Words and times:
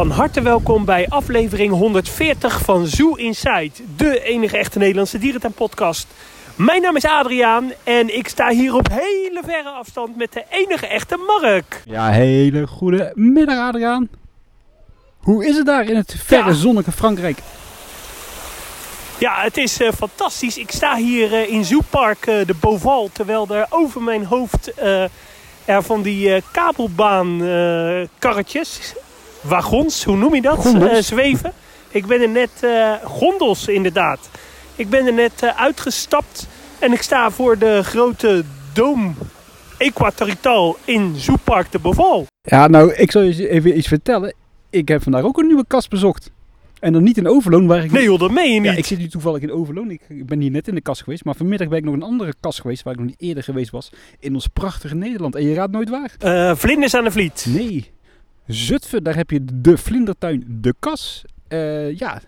Van 0.00 0.10
harte 0.10 0.42
welkom 0.42 0.84
bij 0.84 1.08
aflevering 1.08 1.72
140 1.72 2.60
van 2.60 2.86
Zoo 2.86 3.14
Inside, 3.14 3.70
de 3.96 4.22
enige 4.22 4.58
echte 4.58 4.78
Nederlandse 4.78 5.18
dierentuinpodcast. 5.18 6.06
Mijn 6.56 6.82
naam 6.82 6.96
is 6.96 7.04
Adriaan 7.04 7.72
en 7.84 8.16
ik 8.16 8.28
sta 8.28 8.48
hier 8.48 8.74
op 8.74 8.88
hele 8.90 9.42
verre 9.44 9.68
afstand 9.68 10.16
met 10.16 10.32
de 10.32 10.44
enige 10.50 10.86
echte 10.86 11.16
Mark. 11.16 11.82
Ja, 11.84 12.10
hele 12.10 12.66
goede 12.66 13.12
middag 13.14 13.58
Adriaan. 13.58 14.08
Hoe 15.18 15.46
is 15.46 15.56
het 15.56 15.66
daar 15.66 15.84
in 15.84 15.96
het 15.96 16.14
verre 16.24 16.48
Ja. 16.48 16.54
zonnige 16.54 16.92
Frankrijk? 16.92 17.38
Ja, 19.18 19.40
het 19.40 19.56
is 19.56 19.80
eh, 19.80 19.92
fantastisch. 19.92 20.58
Ik 20.58 20.70
sta 20.70 20.96
hier 20.96 21.34
eh, 21.34 21.52
in 21.52 21.64
Zoopark 21.64 22.26
eh, 22.26 22.46
de 22.46 22.54
Boval, 22.60 23.10
terwijl 23.12 23.48
er 23.48 23.66
over 23.70 24.02
mijn 24.02 24.24
hoofd 24.24 24.72
er 25.64 25.82
van 25.82 26.02
die 26.02 26.42
kabelbaankarretjes, 26.52 28.94
wagons, 29.40 30.04
hoe 30.04 30.16
noem 30.16 30.34
je 30.34 30.42
dat. 30.42 30.74
Eh, 30.74 30.96
zweven. 30.96 31.52
Ik 31.90 32.06
ben 32.06 32.20
er 32.20 32.28
net, 32.28 32.50
eh, 32.60 32.92
gondels 33.04 33.68
inderdaad. 33.68 34.30
Ik 34.76 34.90
ben 34.90 35.06
er 35.06 35.12
net 35.12 35.42
eh, 35.42 35.60
uitgestapt 35.60 36.46
en 36.78 36.92
ik 36.92 37.02
sta 37.02 37.30
voor 37.30 37.58
de 37.58 37.80
grote 37.82 38.44
Dome 38.72 39.12
Equatorital 39.78 40.76
in 40.84 41.14
Zoopark 41.16 41.72
de 41.72 41.78
Boval. 41.78 42.26
Ja, 42.42 42.66
nou, 42.66 42.92
ik 42.92 43.10
zal 43.10 43.22
je 43.22 43.48
even 43.48 43.76
iets 43.76 43.88
vertellen. 43.88 44.34
Ik 44.70 44.88
heb 44.88 45.02
vandaag 45.02 45.22
ook 45.22 45.38
een 45.38 45.46
nieuwe 45.46 45.64
kast 45.66 45.90
bezocht. 45.90 46.30
En 46.80 46.92
dan 46.92 47.02
niet 47.02 47.16
in 47.16 47.28
Overloon, 47.28 47.66
waar 47.66 47.84
ik... 47.84 47.92
Nee 47.92 48.04
joh, 48.04 48.18
dat 48.18 48.30
meen 48.30 48.52
je 48.52 48.60
niet. 48.60 48.70
Ja, 48.70 48.76
ik 48.76 48.84
zit 48.84 48.98
nu 48.98 49.08
toevallig 49.08 49.42
in 49.42 49.52
Overloon. 49.52 49.90
Ik, 49.90 50.26
ben 50.26 50.40
hier 50.40 50.50
net 50.50 50.68
in 50.68 50.74
de 50.74 50.80
kast 50.80 51.02
geweest. 51.02 51.24
Maar 51.24 51.34
vanmiddag 51.34 51.68
ben 51.68 51.78
ik 51.78 51.84
nog 51.84 51.94
in 51.94 52.00
een 52.00 52.06
andere 52.06 52.34
kast 52.40 52.60
geweest, 52.60 52.82
waar 52.82 52.92
ik 52.92 52.98
nog 52.98 53.08
niet 53.08 53.20
eerder 53.20 53.42
geweest 53.42 53.70
was. 53.70 53.92
In 54.18 54.34
ons 54.34 54.46
prachtige 54.46 54.94
Nederland. 54.94 55.34
En 55.34 55.44
je 55.44 55.54
raadt 55.54 55.72
nooit 55.72 55.88
waar. 55.88 56.14
Eh, 56.18 56.56
vlinders 56.56 56.94
aan 56.94 57.04
de 57.04 57.10
Vliet. 57.10 57.46
Nee. 57.48 57.90
Zutphen, 58.54 59.02
daar 59.02 59.16
heb 59.16 59.30
je 59.30 59.44
de 59.52 59.76
vlindertuin 59.76 60.44
De 60.48 60.74
Kas. 60.78 61.24
Eh, 61.48 61.98
ja, 61.98 62.20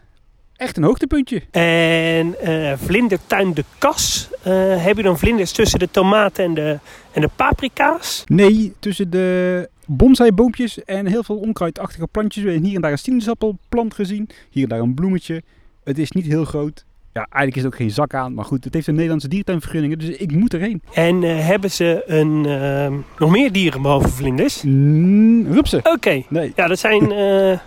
echt 0.56 0.76
een 0.76 0.82
hoogtepuntje. 0.82 1.42
En 1.50 2.40
eh, 2.40 2.72
vlindertuin 2.76 3.54
de 3.54 3.64
kas. 3.78 4.28
Eh, 4.42 4.84
heb 4.84 4.96
je 4.96 5.02
dan 5.02 5.18
vlinders 5.18 5.52
tussen 5.52 5.78
de 5.78 5.90
tomaten 5.90 6.44
en 6.44 6.54
de, 6.54 6.78
en 7.12 7.20
de 7.20 7.30
paprika's? 7.36 8.24
Nee, 8.26 8.72
tussen 8.78 9.10
de 9.10 9.68
bonsaiboompjes 9.86 10.84
en 10.84 11.06
heel 11.06 11.22
veel 11.22 11.38
onkruidachtige 11.38 12.06
plantjes. 12.06 12.44
Hier 12.44 12.74
en 12.74 12.80
daar 12.80 12.92
een 12.92 12.98
sinaasappelplant 12.98 13.94
gezien. 13.94 14.28
Hier 14.50 14.62
en 14.62 14.68
daar 14.68 14.80
een 14.80 14.94
bloemetje. 14.94 15.42
Het 15.84 15.98
is 15.98 16.10
niet 16.10 16.26
heel 16.26 16.44
groot. 16.44 16.84
Ja, 17.12 17.26
eigenlijk 17.30 17.56
is 17.56 17.62
er 17.62 17.68
ook 17.68 17.76
geen 17.76 17.90
zak 17.90 18.14
aan. 18.14 18.34
Maar 18.34 18.44
goed, 18.44 18.64
het 18.64 18.74
heeft 18.74 18.86
een 18.86 18.94
Nederlandse 18.94 19.28
diertuinvergunningen. 19.28 19.98
Dus 19.98 20.08
ik 20.08 20.32
moet 20.32 20.54
erheen. 20.54 20.82
En 20.92 21.22
eh, 21.22 21.46
hebben 21.46 21.70
ze 21.70 22.02
een, 22.06 22.46
eh, 22.46 23.18
nog 23.18 23.30
meer 23.30 23.52
dieren 23.52 23.82
behalve 23.82 24.08
vlinders? 24.08 24.62
Mm, 24.62 25.52
rupsen. 25.52 25.80
Oké. 25.84 26.22
Nee. 26.28 26.52
Ja, 26.56 26.66
dat 26.66 26.78
zijn, 26.78 27.12
eh, 27.22 27.58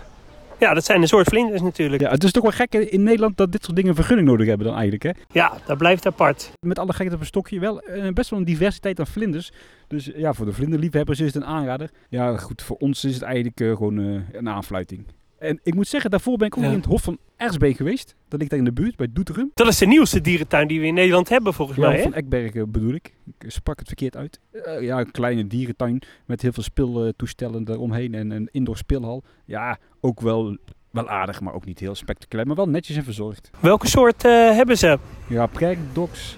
ja, 0.58 0.74
dat 0.74 0.84
zijn 0.84 1.02
een 1.02 1.08
soort 1.08 1.28
vlinders 1.28 1.62
natuurlijk. 1.62 2.02
Ja, 2.02 2.10
het 2.10 2.24
is 2.24 2.32
toch 2.32 2.42
wel 2.42 2.52
gek 2.52 2.74
in 2.74 3.02
Nederland 3.02 3.36
dat 3.36 3.52
dit 3.52 3.64
soort 3.64 3.76
dingen 3.76 3.90
een 3.90 3.96
vergunning 3.96 4.28
nodig 4.28 4.46
hebben 4.46 4.66
dan 4.66 4.76
eigenlijk. 4.76 5.02
Hè? 5.02 5.10
Ja, 5.32 5.52
dat 5.66 5.78
blijft 5.78 6.06
apart. 6.06 6.50
Met 6.60 6.78
alle 6.78 6.92
gekheid 6.92 7.14
op 7.14 7.20
een 7.20 7.26
stokje 7.26 7.60
wel 7.60 7.80
eh, 7.80 8.12
best 8.12 8.30
wel 8.30 8.38
een 8.38 8.44
diversiteit 8.44 9.00
aan 9.00 9.06
vlinders. 9.06 9.52
Dus 9.88 10.10
ja, 10.14 10.32
voor 10.32 10.46
de 10.46 10.52
vlinderliefhebbers 10.52 11.20
is 11.20 11.26
het 11.26 11.36
een 11.36 11.48
aanrader. 11.48 11.90
Ja, 12.08 12.36
goed, 12.36 12.62
voor 12.62 12.76
ons 12.76 13.04
is 13.04 13.14
het 13.14 13.22
eigenlijk 13.22 13.56
gewoon 13.56 13.96
een 14.32 14.48
aanfluiting. 14.48 15.04
En 15.38 15.60
ik 15.62 15.74
moet 15.74 15.88
zeggen, 15.88 16.10
daarvoor 16.10 16.36
ben 16.36 16.46
ik 16.46 16.56
ook 16.56 16.62
Ja. 16.62 16.70
in 16.70 16.76
het 16.76 16.84
Hof 16.84 17.02
van 17.02 17.18
Ersbeek 17.36 17.76
geweest. 17.76 18.14
Dat 18.28 18.38
ligt 18.38 18.50
daar 18.50 18.58
in 18.58 18.64
de 18.64 18.72
buurt, 18.72 18.96
bij 18.96 19.06
Doetinchem. 19.12 19.50
Dat 19.54 19.66
is 19.66 19.78
de 19.78 19.86
nieuwste 19.86 20.20
dierentuin 20.20 20.68
die 20.68 20.80
we 20.80 20.86
in 20.86 20.94
Nederland 20.94 21.28
hebben 21.28 21.54
volgens 21.54 21.78
Ja, 21.78 21.88
mij. 21.88 21.96
Hè? 21.96 22.02
van 22.02 22.14
Ekbergen 22.14 22.70
bedoel 22.70 22.94
ik. 22.94 23.14
Ik 23.38 23.50
sprak 23.50 23.78
het 23.78 23.86
verkeerd 23.86 24.16
uit. 24.16 24.40
Eh, 24.52 24.80
ja, 24.82 24.98
een 24.98 25.10
kleine 25.10 25.46
dierentuin 25.46 26.02
met 26.26 26.42
heel 26.42 26.52
veel 26.52 26.62
speeltoestellen 26.62 27.68
eromheen 27.70 28.14
en 28.14 28.30
een 28.30 28.48
indoor 28.52 28.76
speelhal. 28.76 29.22
Ja, 29.44 29.78
ook 30.00 30.20
wel, 30.20 30.56
wel 30.90 31.08
aardig, 31.08 31.40
maar 31.40 31.54
ook 31.54 31.64
niet 31.64 31.78
heel 31.80 31.94
spectaculair. 31.94 32.46
Maar 32.46 32.56
wel 32.56 32.68
netjes 32.68 32.96
en 32.96 33.04
verzorgd. 33.04 33.50
Welke 33.60 33.88
soort 33.88 34.24
eh, 34.24 34.32
hebben 34.50 34.78
ze? 34.78 34.98
Ja, 35.28 35.46
praktdogs, 35.46 36.36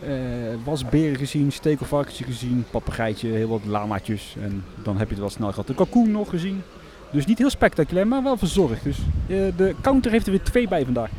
eh 0.00 0.10
wasberen 0.64 1.16
gezien, 1.16 1.52
stekelvarkentje 1.52 2.24
gezien, 2.24 2.64
papegaaitje, 2.70 3.28
heel 3.28 3.48
wat 3.48 3.64
lamaatjes. 3.64 4.36
En 4.42 4.64
dan 4.82 4.96
heb 4.96 5.04
je 5.06 5.12
het 5.12 5.20
wel 5.22 5.30
snel 5.30 5.48
gehad. 5.50 5.68
Een 5.68 5.74
kalkoen 5.74 6.10
nog 6.10 6.28
gezien. 6.30 6.62
Dus 7.10 7.26
niet 7.26 7.38
heel 7.38 7.50
spectaculair, 7.50 8.06
maar 8.06 8.22
wel 8.22 8.36
verzorgd. 8.36 8.84
Dus 8.84 8.98
eh, 9.28 9.36
de 9.56 9.74
counter 9.80 10.10
heeft 10.10 10.26
er 10.26 10.32
weer 10.32 10.42
twee 10.42 10.68
bij 10.68 10.84
vandaag. 10.84 11.10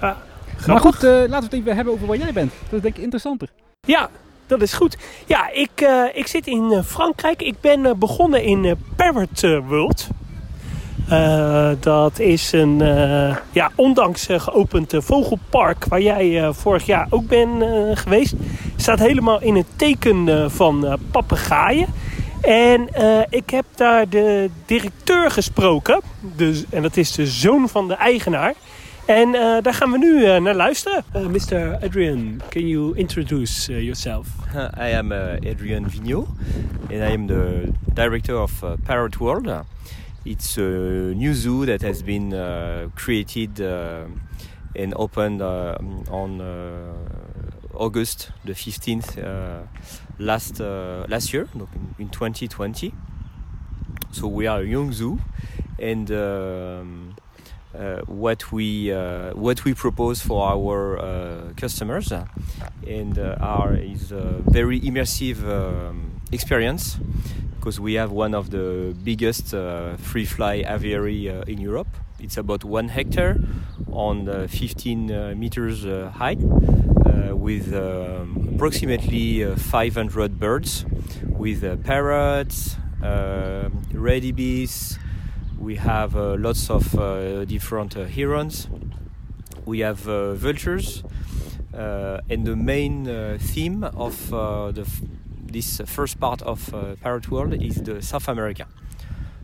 Maar 0.00 0.16
Grappig. 0.56 0.82
goed, 0.82 1.04
eh, 1.04 1.10
laten 1.10 1.28
we 1.28 1.44
het 1.44 1.52
even 1.52 1.74
hebben 1.74 1.92
over 1.92 2.06
waar 2.06 2.16
jij 2.16 2.32
bent. 2.32 2.52
Dat 2.62 2.72
is 2.72 2.80
denk 2.80 2.96
ik 2.96 3.02
interessanter. 3.02 3.48
Ja, 3.80 4.10
dat 4.46 4.62
is 4.62 4.72
goed. 4.72 4.96
Ja, 5.26 5.50
ik, 5.52 5.70
eh, 5.74 6.04
ik 6.12 6.26
zit 6.26 6.46
in 6.46 6.82
Frankrijk. 6.84 7.42
Ik 7.42 7.60
ben 7.60 7.98
begonnen 7.98 8.42
in 8.42 8.76
Parrot 8.96 9.40
World. 9.66 10.08
Dat 11.80 12.18
is 12.18 12.52
een 12.52 12.78
ja, 13.52 13.70
ondanks 13.74 14.26
geopend 14.30 14.94
vogelpark 14.96 15.84
waar 15.84 16.00
jij 16.00 16.52
vorig 16.52 16.86
jaar 16.86 17.06
ook 17.10 17.26
bent 17.26 17.64
geweest. 17.98 18.34
Staat 18.76 18.98
helemaal 18.98 19.40
in 19.40 19.56
het 19.56 19.66
teken 19.76 20.50
van 20.50 20.98
papegaaien. 21.10 21.86
En 22.40 22.88
eh, 22.92 23.20
ik 23.28 23.50
heb 23.50 23.64
daar 23.74 24.08
de 24.08 24.50
directeur 24.66 25.30
gesproken. 25.30 26.00
Dus, 26.20 26.64
en 26.70 26.82
dat 26.82 26.96
is 26.96 27.12
de 27.12 27.26
zoon 27.26 27.68
van 27.68 27.88
de 27.88 27.94
eigenaar. 27.94 28.54
En 29.06 29.34
eh, 29.34 29.62
daar 29.62 29.74
gaan 29.74 29.90
we 29.90 29.98
nu 29.98 30.24
eh, 30.24 30.40
naar 30.40 30.54
luisteren. 30.54 31.04
Mr. 31.12 31.78
Adrian, 31.82 32.40
can 32.48 32.66
you 32.66 32.96
introduce 32.96 33.72
uh, 33.72 33.80
yourself? 33.80 34.26
I 34.88 34.94
am 34.94 35.12
uh, 35.12 35.18
Adrian 35.52 35.90
Vigneault 35.90 36.28
and 36.90 37.00
I 37.00 37.12
am 37.12 37.26
the 37.26 37.72
director 37.94 38.40
of 38.40 38.62
uh, 38.62 38.70
Parrot 38.84 39.16
World. 39.16 39.64
It's 40.24 40.58
a 40.58 41.14
new 41.14 41.34
zoo 41.34 41.64
that 41.64 41.80
has 41.80 42.02
been 42.02 42.32
uh, 42.34 42.88
created 42.94 43.60
uh, 43.60 44.04
and 44.74 44.94
opened 44.94 45.40
uh, 45.40 45.74
on 46.10 46.40
uh, 46.40 46.46
August 47.78 48.30
the 48.44 48.52
15th 48.52 49.16
uh, 49.18 49.66
last, 50.18 50.60
uh, 50.60 51.06
last 51.08 51.32
year, 51.32 51.48
in, 51.54 51.94
in 51.98 52.08
2020. 52.08 52.92
So 54.12 54.26
we 54.26 54.46
are 54.46 54.60
a 54.60 54.64
young 54.64 54.92
zoo 54.92 55.18
and 55.78 56.10
um, 56.10 57.16
uh, 57.74 58.00
what 58.06 58.50
we 58.50 58.90
uh, 58.90 59.32
what 59.34 59.64
we 59.64 59.74
propose 59.74 60.20
for 60.20 60.48
our 60.48 60.98
uh, 60.98 61.52
customers 61.56 62.10
uh, 62.10 62.26
and 62.86 63.18
are 63.18 63.74
is 63.74 64.10
a 64.10 64.42
very 64.50 64.80
immersive 64.80 65.44
um, 65.44 66.20
experience 66.32 66.98
because 67.56 67.78
we 67.78 67.94
have 67.94 68.10
one 68.10 68.34
of 68.34 68.50
the 68.50 68.96
biggest 69.04 69.54
free 69.98 70.24
fly 70.24 70.64
aviary 70.66 71.28
in 71.46 71.60
Europe. 71.60 71.88
It's 72.18 72.36
about 72.36 72.64
one 72.64 72.88
hectare 72.88 73.36
on 73.92 74.28
uh, 74.28 74.46
15 74.48 75.10
uh, 75.10 75.34
meters 75.36 75.84
uh, 75.84 76.10
with 77.36 77.72
um, 77.74 78.50
approximately 78.54 79.44
uh, 79.44 79.56
500 79.56 80.38
birds 80.38 80.84
with 81.28 81.62
uh, 81.64 81.76
parrots, 81.76 82.76
uh, 83.02 83.68
red 83.92 84.34
bees. 84.36 84.98
We 85.58 85.76
have 85.76 86.16
uh, 86.16 86.36
lots 86.38 86.70
of 86.70 86.94
uh, 86.98 87.44
different 87.44 87.96
uh, 87.96 88.04
herons. 88.06 88.68
We 89.64 89.80
have 89.80 90.08
uh, 90.08 90.34
vultures, 90.34 91.02
uh, 91.74 92.20
and 92.30 92.46
the 92.46 92.56
main 92.56 93.06
uh, 93.08 93.38
theme 93.40 93.84
of 93.84 94.32
uh, 94.32 94.68
f- 94.68 95.02
this 95.46 95.80
first 95.86 96.18
part 96.20 96.40
of 96.42 96.72
uh, 96.74 96.94
Parrot 97.02 97.30
World 97.30 97.54
is 97.62 97.82
the 97.82 98.00
South 98.02 98.28
America. 98.28 98.66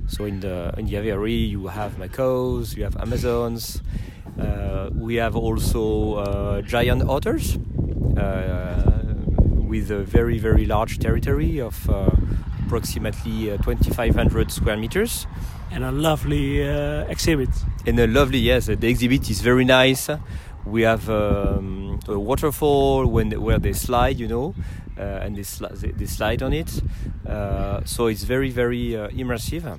So 0.06 0.25
in 0.25 0.41
the 0.41 0.75
in 0.79 0.87
the 0.87 0.97
aviary 0.97 1.32
you 1.35 1.67
have 1.69 1.99
macaws, 1.99 2.76
you 2.76 2.85
have 2.85 2.97
Amazons. 2.97 3.82
Uh, 4.38 4.91
we 4.94 5.17
have 5.17 5.37
also 5.37 6.14
uh, 6.14 6.61
giant 6.62 7.03
otters 7.09 7.56
uh, 7.56 7.74
with 9.69 9.90
a 9.90 10.05
very 10.05 10.38
very 10.38 10.66
large 10.66 10.99
territory 10.99 11.61
of 11.61 11.88
uh, 11.90 12.11
approximately 12.66 13.50
uh, 13.50 13.56
2,500 13.58 14.50
square 14.50 14.76
meters. 14.76 15.26
And 15.70 15.84
a 15.84 15.93
lovely 15.93 16.62
uh, 16.62 17.05
exhibit. 17.08 17.50
And 17.87 17.99
a 17.99 18.06
lovely, 18.06 18.38
yes, 18.38 18.66
the 18.66 18.88
exhibit 18.88 19.28
is 19.31 19.40
very 19.40 19.64
nice. 19.64 20.08
We 20.64 20.82
have 20.82 21.11
um, 21.11 22.00
a 22.08 22.19
waterfall 22.19 23.06
when 23.06 23.31
where 23.43 23.58
they 23.58 23.72
slide, 23.72 24.19
you 24.19 24.28
know, 24.28 24.55
uh, 24.99 25.02
and 25.02 25.37
they, 25.37 25.43
sli- 25.43 25.96
they, 25.96 26.06
slide 26.06 26.43
on 26.43 26.52
it. 26.52 26.82
Uh, 27.26 27.84
so 27.84 28.06
it's 28.06 28.25
very, 28.25 28.50
very 28.50 28.96
uh, 28.96 29.08
immersive. 29.08 29.78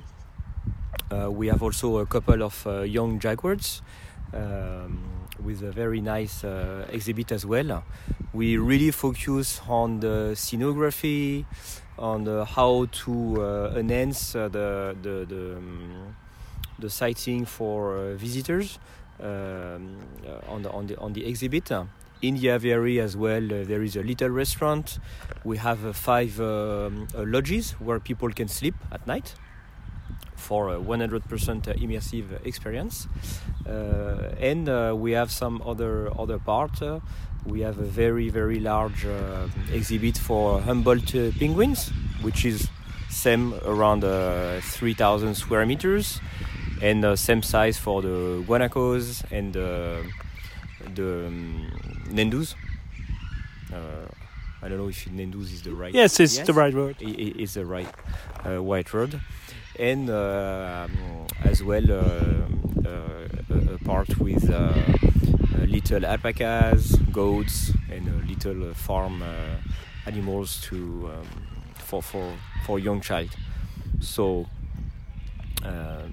Uh, 1.10 1.30
we 1.30 1.48
have 1.48 1.62
also 1.62 1.98
a 1.98 2.06
couple 2.06 2.42
of 2.42 2.66
uh, 2.66 2.82
young 2.82 3.18
jaguars 3.18 3.82
um, 4.34 5.15
with 5.44 5.62
a 5.62 5.70
very 5.70 6.00
nice 6.00 6.44
uh, 6.44 6.86
exhibit 6.90 7.32
as 7.32 7.44
well. 7.46 7.84
We 8.32 8.56
really 8.58 8.90
focus 8.90 9.60
on 9.68 10.00
the 10.00 10.32
scenography, 10.34 11.44
on 11.98 12.24
the 12.24 12.44
how 12.44 12.86
to 13.04 13.42
uh, 13.42 13.74
enhance 13.76 14.34
uh, 14.34 14.48
the 14.48 14.96
the 15.02 15.26
the, 15.26 15.56
um, 15.56 16.16
the 16.78 16.90
sighting 16.90 17.46
for 17.46 17.96
uh, 17.96 18.14
visitors 18.14 18.78
um, 19.20 19.96
uh, 20.26 20.52
on 20.52 20.62
the 20.62 20.70
on 20.70 20.86
the 20.86 20.98
on 20.98 21.12
the 21.12 21.26
exhibit. 21.26 21.70
In 22.22 22.36
the 22.36 22.48
aviary 22.48 22.98
as 22.98 23.14
well, 23.16 23.44
uh, 23.44 23.64
there 23.64 23.82
is 23.82 23.94
a 23.96 24.02
little 24.02 24.30
restaurant. 24.30 24.98
We 25.44 25.58
have 25.58 25.94
five 25.94 26.40
um, 26.40 27.08
lodges 27.14 27.72
where 27.72 28.00
people 28.00 28.30
can 28.30 28.48
sleep 28.48 28.74
at 28.90 29.06
night. 29.06 29.34
For 30.36 30.68
a 30.74 30.78
100% 30.78 31.22
immersive 31.78 32.44
experience. 32.46 33.08
Uh, 33.66 34.30
and 34.40 34.68
uh, 34.68 34.94
we 34.96 35.12
have 35.12 35.30
some 35.30 35.60
other 35.66 36.08
other 36.18 36.38
part. 36.38 36.80
Uh, 36.82 37.00
we 37.44 37.60
have 37.62 37.78
a 37.78 37.84
very 37.84 38.28
very 38.30 38.60
large 38.60 39.04
uh, 39.06 39.48
exhibit 39.72 40.16
for 40.18 40.60
Humboldt 40.60 41.14
uh, 41.14 41.30
penguins, 41.38 41.90
which 42.22 42.44
is 42.44 42.68
same 43.08 43.54
around 43.64 44.04
uh, 44.04 44.60
3,000 44.62 45.34
square 45.34 45.64
meters, 45.66 46.20
and 46.82 47.04
uh, 47.04 47.16
same 47.16 47.42
size 47.42 47.78
for 47.78 48.02
the 48.02 48.42
guanacos 48.46 49.22
and 49.30 49.56
uh, 49.56 50.02
the 50.94 51.26
um, 51.26 51.70
nendus. 52.10 52.54
Uh, 53.72 54.06
I 54.62 54.68
don't 54.68 54.78
know 54.78 54.88
if 54.88 55.04
nendus 55.06 55.52
is 55.52 55.62
the 55.62 55.72
right. 55.72 55.94
Yes, 55.94 56.18
it's 56.20 56.38
the 56.38 56.52
right 56.52 56.74
word. 56.74 56.96
i- 57.00 57.04
i- 57.04 57.44
the 57.54 57.64
right 57.64 57.88
uh, 58.44 58.62
white 58.62 58.92
road, 58.94 59.20
and 59.78 60.10
uh, 60.10 60.86
um, 60.88 61.26
as 61.44 61.62
well 61.62 61.90
uh, 61.90 62.88
uh, 62.88 63.28
a- 63.74 63.78
part 63.84 64.18
with 64.18 64.44
little 65.66 66.04
alpacas, 66.04 66.96
goats, 67.12 67.72
and 67.90 68.28
little 68.28 68.72
farm 68.74 69.22
animals 70.06 70.60
to 70.62 71.10
um, 71.12 71.26
for 71.74 72.02
for 72.02 72.32
for 72.64 72.78
young 72.78 73.00
child. 73.00 73.30
So. 74.00 74.46
Um, 75.64 76.12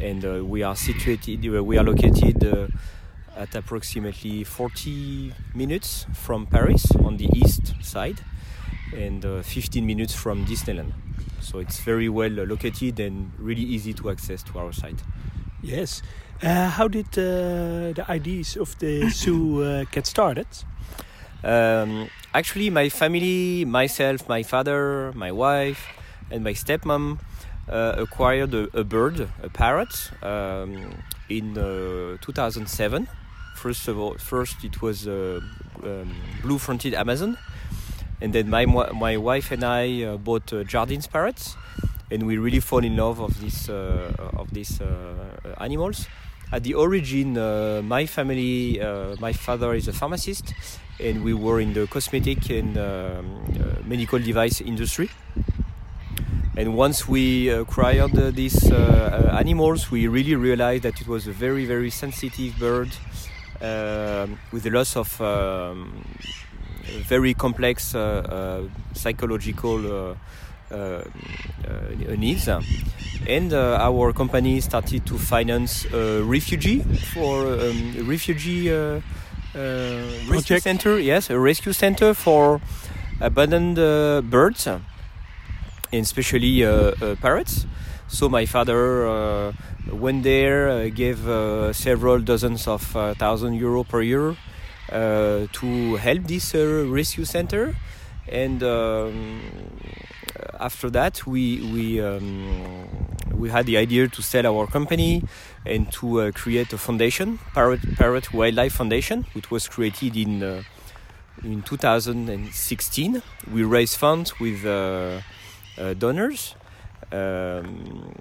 and 0.00 0.48
we 0.48 0.62
are 0.62 0.74
situated. 0.76 1.44
We 1.44 1.78
are 1.78 1.84
located 1.84 2.42
at 3.36 3.54
approximately 3.54 4.44
40 4.44 5.32
minutes 5.54 6.06
from 6.12 6.46
Paris 6.46 6.90
on 6.96 7.16
the 7.16 7.28
east 7.34 7.74
side 7.82 8.20
and 8.96 9.24
uh, 9.24 9.42
15 9.42 9.86
minutes 9.86 10.14
from 10.14 10.44
Disneyland. 10.44 10.92
So 11.42 11.58
it's 11.58 11.80
very 11.80 12.08
well 12.08 12.30
located 12.30 13.00
and 13.00 13.32
really 13.38 13.62
easy 13.62 13.92
to 13.94 14.10
access 14.10 14.42
to 14.44 14.58
our 14.58 14.72
site. 14.72 15.02
Yes. 15.62 16.02
Uh, 16.42 16.68
how 16.70 16.88
did 16.88 17.06
uh, 17.18 17.92
the 17.92 18.04
ideas 18.08 18.56
of 18.56 18.78
the 18.78 19.08
zoo 19.10 19.62
uh, 19.62 19.84
get 19.90 20.06
started? 20.06 20.46
Um, 21.44 22.08
actually, 22.34 22.70
my 22.70 22.88
family, 22.88 23.64
myself, 23.64 24.28
my 24.28 24.42
father, 24.42 25.12
my 25.14 25.32
wife, 25.32 25.86
and 26.30 26.44
my 26.44 26.52
stepmom 26.52 27.18
uh, 27.68 27.94
acquired 27.96 28.54
a, 28.54 28.68
a 28.76 28.84
bird, 28.84 29.28
a 29.42 29.48
parrot, 29.48 30.10
um, 30.22 31.02
in 31.28 31.56
uh, 31.58 32.16
2007. 32.20 33.08
First 33.56 33.88
of 33.88 33.98
all, 33.98 34.14
first 34.18 34.64
it 34.64 34.82
was 34.82 35.06
uh, 35.06 35.40
um, 35.84 36.14
blue-fronted 36.42 36.94
Amazon, 36.94 37.38
and 38.22 38.32
then 38.32 38.48
my 38.48 38.64
my 38.66 39.16
wife 39.16 39.50
and 39.50 39.64
I 39.64 40.04
uh, 40.04 40.16
bought 40.16 40.52
uh, 40.52 40.62
Jardins 40.62 41.08
parrots, 41.10 41.56
and 42.10 42.22
we 42.22 42.38
really 42.38 42.60
fall 42.60 42.84
in 42.84 42.96
love 42.96 43.20
of 43.20 43.40
this 43.40 43.68
uh, 43.68 44.14
of 44.36 44.54
these 44.54 44.80
uh, 44.80 45.56
animals. 45.58 46.06
At 46.52 46.62
the 46.62 46.74
origin, 46.74 47.36
uh, 47.36 47.80
my 47.82 48.06
family, 48.06 48.78
my 49.18 49.32
father 49.32 49.72
is 49.74 49.88
a 49.88 49.92
pharmacist, 49.92 50.54
and 51.00 51.24
we 51.24 51.32
were 51.32 51.60
in 51.60 51.72
the 51.72 51.86
cosmetic 51.86 52.50
and 52.50 52.76
um, 52.76 53.24
medical 53.86 54.18
device 54.18 54.60
industry. 54.60 55.08
And 56.54 56.76
once 56.76 57.08
we 57.08 57.48
acquired 57.48 58.12
these 58.36 58.70
animals, 58.70 59.90
we 59.90 60.06
really 60.08 60.36
realized 60.36 60.82
that 60.82 61.00
it 61.00 61.08
was 61.08 61.26
a 61.26 61.32
very, 61.32 61.64
very 61.64 61.90
sensitive 61.90 62.58
bird 62.58 62.90
um 63.62 64.38
with 64.50 64.66
a 64.66 64.70
lot 64.70 64.96
of 64.96 65.20
um, 65.20 66.04
very 67.08 67.34
complex 67.34 67.94
uh, 67.94 68.00
uh, 68.00 68.62
psychological 68.94 69.78
uh, 70.10 70.14
uh, 70.70 70.74
uh, 70.76 71.04
needs. 72.16 72.48
And 73.26 73.52
uh, 73.52 73.78
our 73.80 74.12
company 74.12 74.60
started 74.60 75.06
to 75.06 75.18
finance 75.18 75.84
a 75.92 76.22
refugee 76.22 76.80
for 77.14 77.46
um, 77.46 77.94
a 77.98 78.02
refugee 78.02 78.72
uh, 78.72 79.00
uh, 79.54 80.02
rescue 80.28 80.58
center. 80.58 80.98
Yes, 80.98 81.30
a 81.30 81.38
rescue 81.38 81.72
center 81.72 82.14
for 82.14 82.60
abandoned 83.20 83.78
uh, 83.78 84.22
birds, 84.22 84.66
and 84.66 84.82
especially 85.92 86.64
uh, 86.64 86.70
uh, 86.70 87.14
parrots. 87.16 87.66
So 88.08 88.28
my 88.28 88.44
father 88.46 89.06
uh, 89.06 89.52
went 89.90 90.22
there, 90.22 90.68
uh, 90.68 90.88
gave 90.88 91.28
uh, 91.28 91.72
several 91.72 92.18
dozens 92.20 92.66
of 92.66 92.82
thousand 93.18 93.54
euro 93.54 93.84
per 93.84 94.02
year 94.02 94.36
to 94.92 95.96
help 95.96 96.22
this 96.24 96.54
uh, 96.54 96.84
rescue 96.88 97.24
center, 97.24 97.74
and 98.28 98.62
um, 98.62 99.40
after 100.60 100.90
that 100.90 101.26
we 101.26 101.60
we 101.72 102.00
um, 102.00 102.98
we 103.32 103.50
had 103.50 103.66
the 103.66 103.76
idea 103.76 104.08
to 104.08 104.22
sell 104.22 104.46
our 104.46 104.66
company 104.66 105.24
and 105.64 105.90
to 105.92 106.20
uh, 106.20 106.30
create 106.32 106.72
a 106.72 106.78
foundation, 106.78 107.38
Parrot 107.54 107.80
Parrot 107.96 108.32
Wildlife 108.32 108.74
Foundation, 108.74 109.24
which 109.34 109.50
was 109.50 109.68
created 109.68 110.16
in. 110.16 110.42
Uh, 110.42 110.62
in 111.42 111.62
2016, 111.62 113.22
we 113.52 113.64
raised 113.64 113.96
funds 113.96 114.38
with 114.38 114.64
uh, 114.64 115.20
uh, 115.78 115.94
donors 115.94 116.54
um, 117.10 118.12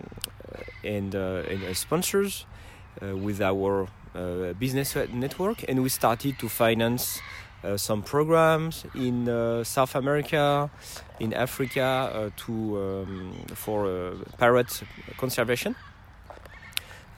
and, 0.84 1.16
uh, 1.16 1.44
and 1.48 1.64
uh, 1.64 1.74
sponsors 1.74 2.46
uh, 3.02 3.16
with 3.16 3.42
our 3.42 3.84
uh, 3.84 3.88
business 4.60 4.96
network, 4.96 5.64
and 5.68 5.82
we 5.82 5.90
started 5.90 6.38
to 6.40 6.50
finance 6.50 7.22
uh, 7.64 7.78
some 7.78 8.02
programs 8.02 8.86
in 8.96 9.30
uh, 9.30 9.64
South 9.64 9.96
America, 9.96 10.70
in 11.20 11.34
Africa, 11.34 11.82
uh, 12.14 12.30
to 12.36 13.04
um, 13.08 13.34
for 13.54 13.88
uh, 13.88 14.14
parrot 14.38 14.84
conservation. 15.18 15.76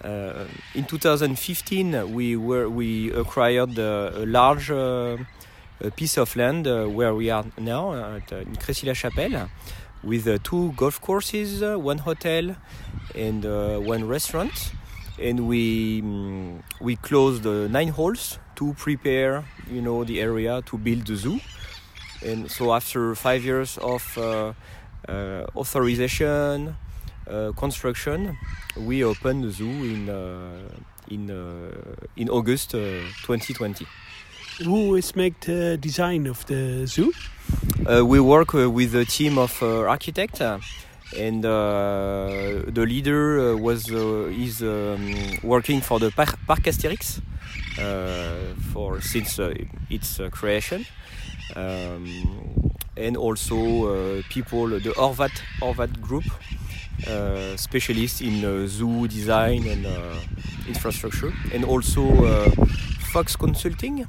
Uh, 0.03 0.45
in 0.75 0.83
2015, 0.83 2.13
we 2.13 2.35
were 2.35 2.67
we 2.67 3.09
acquired 3.13 3.79
uh, 3.79 4.11
a 4.15 4.25
large 4.25 4.69
uh, 4.69 5.15
piece 5.95 6.17
of 6.17 6.35
land 6.35 6.67
uh, 6.67 6.85
where 6.85 7.15
we 7.15 7.29
are 7.29 7.45
now 7.57 7.93
uh, 7.93 8.17
at, 8.17 8.33
uh, 8.33 8.38
in 8.38 8.55
Crécy-la-Chapelle, 8.55 9.50
with 10.03 10.27
uh, 10.27 10.38
two 10.43 10.73
golf 10.75 11.00
courses, 11.00 11.63
uh, 11.63 11.77
one 11.77 12.00
hotel, 12.00 12.55
and 13.15 13.45
uh, 13.45 13.77
one 13.77 14.05
restaurant. 14.07 14.73
And 15.20 15.48
we 15.48 16.01
mm, 16.01 16.62
we 16.82 16.96
closed 16.96 17.46
uh, 17.46 17.67
nine 17.67 17.89
holes 17.89 18.39
to 18.55 18.74
prepare, 18.74 19.43
you 19.70 19.82
know, 19.82 20.03
the 20.03 20.20
area 20.22 20.62
to 20.63 20.77
build 20.77 21.05
the 21.05 21.15
zoo. 21.15 21.39
And 22.25 22.50
so 22.50 22.74
after 22.74 23.15
five 23.15 23.43
years 23.43 23.77
of 23.77 24.17
uh, 24.17 24.53
uh, 25.08 25.46
authorization, 25.55 26.75
uh, 27.27 27.51
construction, 27.55 28.38
we 28.77 29.03
opened 29.03 29.43
the 29.43 29.51
zoo 29.51 29.70
in 29.70 30.10
uh, 30.10 30.70
in 31.10 31.29
uh, 31.29 31.96
in 32.15 32.29
August 32.29 32.75
uh, 32.75 32.79
2020. 33.25 33.86
Who 34.63 34.96
is 34.96 35.15
make 35.15 35.39
the 35.41 35.77
design 35.77 36.27
of 36.27 36.46
the 36.46 36.86
zoo? 36.86 37.12
Uh, 37.86 38.05
we 38.05 38.20
work 38.20 38.53
with 38.53 38.96
a 38.96 39.05
team 39.05 39.38
of 39.38 39.62
uh, 39.62 39.82
architects, 39.82 40.41
and 41.17 41.46
uh, 41.46 42.63
the 42.67 42.86
leader 42.88 43.53
uh, 43.53 43.58
was 43.58 43.91
uh, 43.91 44.25
is 44.29 44.62
um, 44.62 45.13
working 45.43 45.82
for 45.82 46.00
the 46.00 46.12
Par- 46.12 46.38
Parc 46.48 46.63
Astérix 46.63 47.22
for 48.74 49.01
since 49.01 49.39
its 49.89 50.20
creation, 50.32 50.86
um, 51.55 52.72
and 52.98 53.17
also 53.17 54.22
people 54.29 54.67
the 54.67 54.93
Orvat 54.98 55.32
Orvat 55.62 56.01
group. 56.01 56.25
Uh, 57.07 57.57
specialists 57.57 58.21
in 58.21 58.45
uh, 58.45 58.65
zoo 58.65 59.07
design 59.09 59.67
and 59.67 59.85
uh, 59.85 60.15
infrastructure, 60.69 61.33
and 61.53 61.65
also 61.65 62.01
uh, 62.23 62.50
Fox 63.12 63.35
Consulting. 63.35 64.07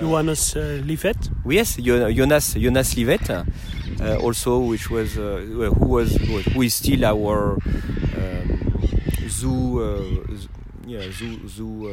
Johannes 0.00 0.54
Livet. 0.54 1.16
Yes, 1.48 1.76
Jonas 1.76 2.54
Jonas 2.54 2.96
Livet, 2.96 3.30
uh, 3.30 3.42
also 4.22 4.60
which 4.60 4.90
was 4.90 5.18
uh, 5.18 5.42
who 5.74 5.86
was 5.88 6.14
who 6.54 6.62
is 6.62 6.74
still 6.74 7.04
our 7.04 7.58
um, 8.14 9.28
zoo, 9.28 9.82
uh, 9.82 10.36
yeah 10.86 11.02
zoo 11.10 11.48
zoo 11.48 11.88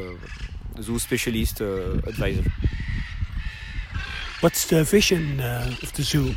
uh, 0.76 0.82
zoo 0.82 0.98
specialist 1.00 1.60
uh, 1.62 1.98
advisor. 2.06 2.44
What's 4.40 4.66
the 4.66 4.84
vision 4.84 5.40
uh, 5.40 5.74
of 5.82 5.92
the 5.94 6.02
zoo? 6.02 6.34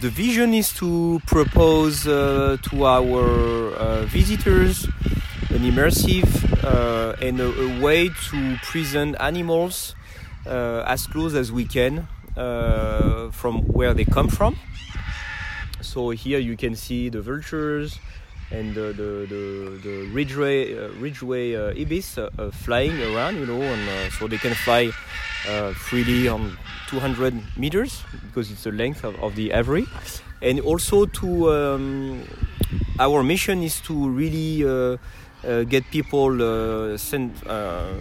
The 0.00 0.08
vision 0.08 0.54
is 0.54 0.72
to 0.80 1.20
propose 1.26 2.06
uh, 2.06 2.56
to 2.70 2.86
our 2.86 3.74
uh, 3.74 4.06
visitors 4.06 4.88
an 5.50 5.60
immersive 5.60 6.24
uh, 6.64 7.16
and 7.20 7.38
a, 7.38 7.44
a 7.44 7.80
way 7.82 8.08
to 8.08 8.56
present 8.62 9.14
animals 9.20 9.94
uh, 10.46 10.84
as 10.86 11.06
close 11.06 11.34
as 11.34 11.52
we 11.52 11.66
can 11.66 12.08
uh, 12.34 13.30
from 13.30 13.60
where 13.66 13.92
they 13.92 14.06
come 14.06 14.28
from. 14.28 14.56
So 15.82 16.08
here 16.10 16.38
you 16.38 16.56
can 16.56 16.76
see 16.76 17.10
the 17.10 17.20
vultures, 17.20 17.98
and 18.50 18.74
the 18.74 18.94
the 18.96 19.26
the, 19.28 19.80
the 19.84 20.10
ridgeway 20.14 20.78
uh, 20.78 20.88
ridgeway 20.96 21.76
ibis 21.76 22.18
flying 22.52 23.02
around, 23.02 23.36
you 23.36 23.44
know, 23.44 23.60
and 23.60 24.10
so 24.14 24.26
they 24.28 24.38
can 24.38 24.54
fly 24.54 24.92
uh, 25.48 25.72
freely 25.74 26.28
on 26.28 26.56
200 26.88 27.34
meters 27.56 28.02
because 28.26 28.50
it's 28.50 28.64
the 28.64 28.72
length 28.72 29.04
of, 29.04 29.14
of 29.22 29.34
the 29.36 29.50
Avery, 29.52 29.86
and 30.42 30.60
also 30.60 31.06
to 31.06 31.50
um, 31.52 32.22
our 32.98 33.22
mission 33.22 33.62
is 33.62 33.80
to 33.82 34.08
really 34.10 34.64
uh, 34.64 34.96
uh, 35.46 35.64
get 35.64 35.84
people 35.90 36.42
uh, 36.42 36.96
sen- 36.96 37.34
uh, 37.46 37.92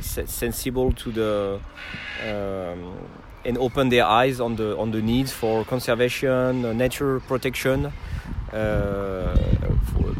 se- 0.00 0.26
sensible 0.26 0.92
to 0.92 1.12
the 1.12 1.60
um, 2.26 2.94
and 3.44 3.56
open 3.56 3.88
their 3.88 4.04
eyes 4.04 4.40
on 4.40 4.56
the 4.56 4.76
on 4.76 4.90
the 4.90 5.00
needs 5.00 5.32
for 5.32 5.64
conservation, 5.64 6.64
uh, 6.64 6.72
nature 6.72 7.20
protection, 7.20 7.92
for, 8.50 10.14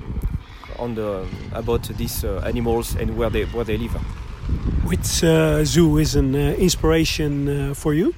on 0.79 0.95
the 0.95 1.27
about 1.53 1.83
these 1.99 2.25
animals 2.25 2.95
and 2.97 3.17
where 3.17 3.29
they 3.31 3.45
where 3.45 3.65
they 3.65 3.77
live. 3.77 3.95
Which 4.85 5.23
uh, 5.23 5.65
zoo 5.65 5.99
is 5.99 6.17
an 6.17 6.35
uh, 6.35 6.55
inspiration 6.59 7.71
uh, 7.71 7.75
for 7.75 7.95
you? 7.95 8.13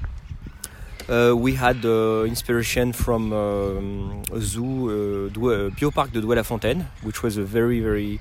Uh, 1.09 1.35
we 1.37 1.55
had 1.55 1.85
uh, 1.85 2.23
inspiration 2.25 2.93
from 2.93 3.33
um, 3.33 4.23
a 4.33 4.41
zoo, 4.41 5.29
uh, 5.29 5.71
Bioparc 5.71 6.13
de 6.13 6.21
Douai-la-Fontaine, 6.21 6.87
which 7.03 7.23
was 7.23 7.37
a 7.37 7.43
very, 7.43 7.81
very 7.81 8.21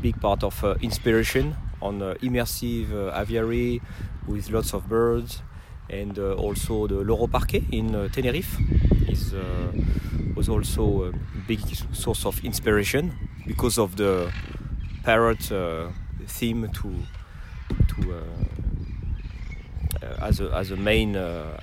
big 0.00 0.20
part 0.20 0.44
of 0.44 0.62
inspiration 0.80 1.56
on 1.80 2.00
immersive 2.22 2.92
aviary 3.18 3.80
with 4.28 4.50
lots 4.50 4.72
of 4.72 4.88
birds, 4.88 5.42
and 5.90 6.18
also 6.18 6.86
the 6.86 7.02
Loro 7.02 7.26
Parque 7.26 7.64
in 7.72 8.10
Tenerife 8.10 8.58
is 9.08 9.34
was 10.36 10.48
also 10.48 11.06
a 11.06 11.12
big 11.48 11.60
source 11.92 12.24
of 12.24 12.44
inspiration 12.44 13.12
because 13.46 13.78
of 13.78 13.96
the 13.96 14.32
parrot 15.02 15.50
theme 16.26 16.68
to 16.68 16.90
to. 17.88 18.14
Uh, 18.14 18.22
uh, 20.02 20.26
as 20.26 20.40
a 20.40 20.50
as 20.54 20.70
a 20.70 20.76
main 20.76 21.16
uh, 21.16 21.56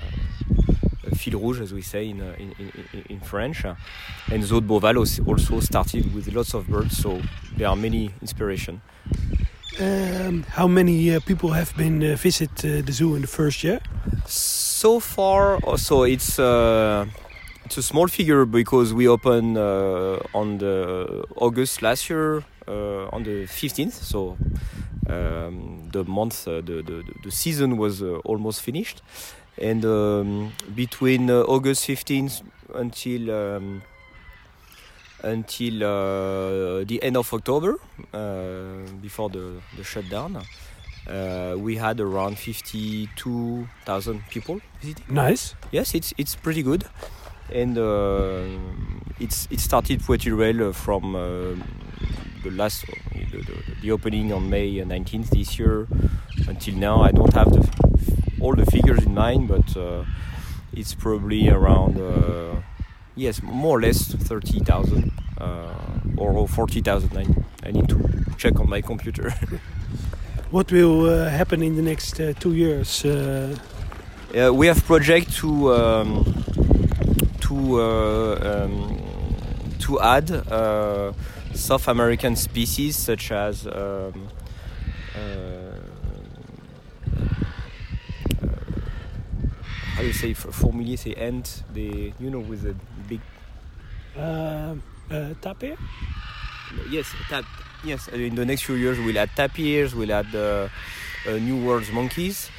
fil 1.15 1.39
rouge, 1.39 1.59
as 1.61 1.73
we 1.73 1.81
say 1.81 2.07
in 2.09 2.21
uh, 2.21 2.35
in, 2.37 2.53
in, 2.93 3.03
in 3.09 3.19
French. 3.19 3.65
And 3.65 4.43
Beauval 4.43 4.97
als- 4.97 5.19
also 5.19 5.59
started 5.59 6.13
with 6.13 6.33
lots 6.33 6.53
of 6.53 6.67
birds, 6.67 6.97
so 6.97 7.21
there 7.57 7.67
are 7.67 7.75
many 7.75 8.11
inspiration. 8.21 8.81
Um, 9.79 10.43
how 10.49 10.67
many 10.67 11.15
uh, 11.15 11.19
people 11.25 11.49
have 11.49 11.75
been 11.77 12.03
uh, 12.03 12.15
visit 12.15 12.51
uh, 12.65 12.81
the 12.81 12.91
zoo 12.91 13.15
in 13.15 13.21
the 13.21 13.27
first 13.27 13.63
year? 13.63 13.79
So 14.25 14.99
far, 14.99 15.59
so 15.77 16.03
it's 16.03 16.39
uh, 16.39 17.05
it's 17.65 17.77
a 17.77 17.83
small 17.83 18.07
figure 18.07 18.45
because 18.45 18.93
we 18.93 19.07
opened 19.07 19.57
uh, 19.57 20.19
on 20.33 20.57
the 20.57 21.23
August 21.35 21.81
last 21.81 22.09
year 22.09 22.43
on 22.69 23.23
the 23.23 23.45
15th. 23.47 23.93
So 23.93 24.37
um, 25.09 25.89
the 25.91 26.03
month, 26.03 26.47
uh, 26.47 26.61
the, 26.61 26.81
the 26.81 27.03
the 27.23 27.31
season 27.31 27.77
was 27.77 28.01
uh, 28.01 28.17
almost 28.23 28.61
finished, 28.61 29.01
and 29.57 29.83
um, 29.85 30.51
between 30.75 31.29
uh, 31.29 31.41
August 31.41 31.87
15th 31.87 32.41
until 32.75 33.31
um, 33.31 33.81
until 35.23 35.83
uh, 35.83 36.83
the 36.85 36.99
end 37.01 37.17
of 37.17 37.33
October, 37.33 37.75
uh, 38.13 38.89
before 39.01 39.29
the, 39.29 39.61
the 39.75 39.83
shutdown, 39.83 40.41
uh, 41.07 41.55
we 41.57 41.75
had 41.75 41.99
around 41.99 42.37
52,000 42.37 44.23
people 44.29 44.61
visiting. 44.81 45.05
Nice. 45.13 45.55
Yes, 45.71 45.93
it's 45.95 46.13
it's 46.17 46.35
pretty 46.35 46.63
good, 46.63 46.85
and 47.51 47.77
uh, 47.77 48.43
it's 49.19 49.47
it 49.51 49.59
started 49.59 50.01
pretty 50.01 50.31
well 50.31 50.69
uh, 50.69 50.73
from 50.73 51.15
uh, 51.15 51.55
the 52.43 52.51
last 52.51 52.85
the, 53.31 53.41
the, 53.41 53.63
the 53.81 53.91
opening 53.91 54.31
on 54.33 54.49
May 54.49 54.73
19th 54.75 55.29
this 55.29 55.57
year 55.59 55.87
until 56.47 56.75
now. 56.75 57.01
I 57.01 57.11
don't 57.11 57.33
have 57.33 57.51
the, 57.51 57.67
all 58.41 58.55
the 58.55 58.65
figures 58.65 59.03
in 59.03 59.13
mind, 59.13 59.47
but 59.47 59.75
uh, 59.77 60.03
it's 60.73 60.93
probably 60.93 61.49
around 61.49 61.97
uh, 61.97 62.61
yes, 63.15 63.41
more 63.41 63.77
or 63.77 63.81
less 63.81 64.07
30,000 64.13 65.11
uh, 65.39 65.73
or 66.17 66.47
40,000. 66.47 67.17
I, 67.17 67.67
I 67.67 67.71
need 67.71 67.89
to 67.89 68.25
check 68.37 68.59
on 68.59 68.69
my 68.69 68.81
computer. 68.81 69.33
What 70.51 70.71
will 70.71 71.05
uh, 71.05 71.29
happen 71.29 71.61
in 71.61 71.75
the 71.75 71.83
next 71.83 72.19
uh, 72.19 72.33
two 72.39 72.53
years? 72.55 73.05
Uh, 73.05 73.55
Uh, 74.29 74.53
we 74.53 74.67
have 74.67 74.79
project 74.85 75.33
to 75.41 75.73
um, 75.73 76.23
to 77.41 77.81
uh, 77.81 78.63
um, 78.63 78.97
to 79.79 79.99
add 79.99 80.29
uh, 80.29 81.11
South 81.59 81.87
American 81.87 82.35
species 82.35 82.95
such 82.95 83.31
as 83.31 83.67
um, 83.67 84.27
uh, 85.15 85.19
how 89.93 90.01
do 90.01 90.07
you 90.07 90.13
say 90.13 90.33
for 90.33 90.71
say 90.97 91.13
ant 91.15 91.63
the 91.73 92.13
you 92.19 92.29
know 92.31 92.39
with 92.39 92.61
the 92.63 92.73
big 93.07 93.19
uh, 94.17 94.75
uh, 95.11 95.33
tapir? 95.41 95.75
yes 96.89 97.11
tap 97.29 97.43
yes 97.83 98.07
uh, 98.07 98.15
in 98.15 98.35
the 98.35 98.45
next 98.45 98.63
few 98.63 98.75
years 98.75 98.97
we'll 98.99 99.17
add 99.17 99.29
tapirs 99.35 99.93
we'll 99.93 100.11
add 100.13 100.33
uh, 100.33 100.67
uh, 101.27 101.31
new 101.37 101.57
world's 101.65 101.91
monkeys 101.91 102.49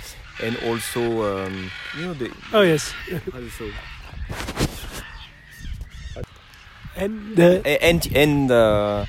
and 0.42 0.56
also 0.68 1.00
um, 1.24 1.70
you 1.96 2.04
know 2.04 2.14
the 2.14 2.30
Oh 2.52 2.62
yes. 2.62 2.92
how 3.32 3.38
do 3.38 3.44
you 3.44 3.50
say 3.50 3.72
And 7.00 7.38
and 7.38 8.06
and 8.14 8.50
uh, 8.50 9.06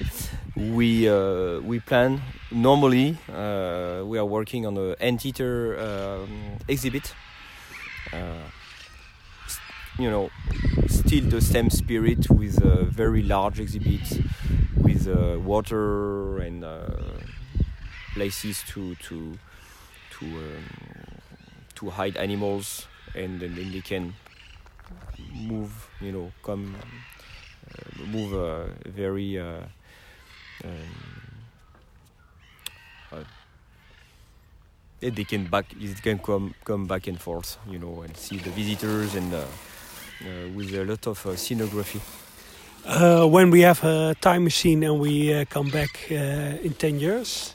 we 0.55 1.09
uh, 1.09 1.59
we 1.59 1.81
plan 1.81 2.21
normally 2.49 3.17
uh, 3.27 4.03
we 4.05 4.17
are 4.17 4.25
working 4.25 4.65
on 4.65 4.77
an 4.77 4.95
anteater 5.01 5.77
um, 5.77 6.57
exhibit. 6.69 7.13
Uh, 8.13 8.47
you 9.99 10.09
know 10.09 10.29
still 10.87 11.25
the 11.25 11.41
same 11.41 11.69
spirit 11.69 12.29
with 12.29 12.63
a 12.63 12.85
very 12.85 13.21
large 13.23 13.59
exhibit 13.59 14.21
with 14.77 15.07
uh, 15.07 15.37
water 15.39 16.37
and 16.39 16.63
uh, 16.63 16.87
places 18.13 18.63
to 18.69 18.95
to 18.95 19.37
to 20.11 20.25
um, 20.25 20.63
to 21.75 21.89
hide 21.89 22.15
animals. 22.15 22.87
And 23.13 23.41
then, 23.41 23.55
they 23.55 23.81
can 23.81 24.13
move 25.35 25.89
you 25.99 26.13
know 26.13 26.31
come 26.43 26.75
move 28.07 28.33
uh, 28.33 28.65
very 28.85 29.39
uh, 29.39 29.61
um, 30.63 30.71
uh, 33.11 33.23
they 35.01 35.23
can 35.23 35.45
back 35.47 35.65
it 35.79 36.01
can 36.01 36.19
come 36.19 36.53
come 36.63 36.85
back 36.87 37.07
and 37.07 37.19
forth 37.19 37.57
you 37.69 37.79
know 37.79 38.01
and 38.01 38.15
see 38.17 38.37
the 38.37 38.49
visitors 38.51 39.15
and 39.15 39.33
uh, 39.33 39.39
uh, 39.39 40.49
with 40.55 40.73
a 40.73 40.83
lot 40.85 41.07
of 41.07 41.25
uh, 41.25 41.31
scenography 41.31 42.01
uh, 42.85 43.25
when 43.27 43.51
we 43.51 43.61
have 43.61 43.83
a 43.83 44.15
time 44.21 44.43
machine 44.43 44.83
and 44.83 44.99
we 44.99 45.33
uh, 45.33 45.45
come 45.45 45.69
back 45.69 46.07
uh, 46.11 46.15
in 46.63 46.73
ten 46.73 46.99
years. 46.99 47.53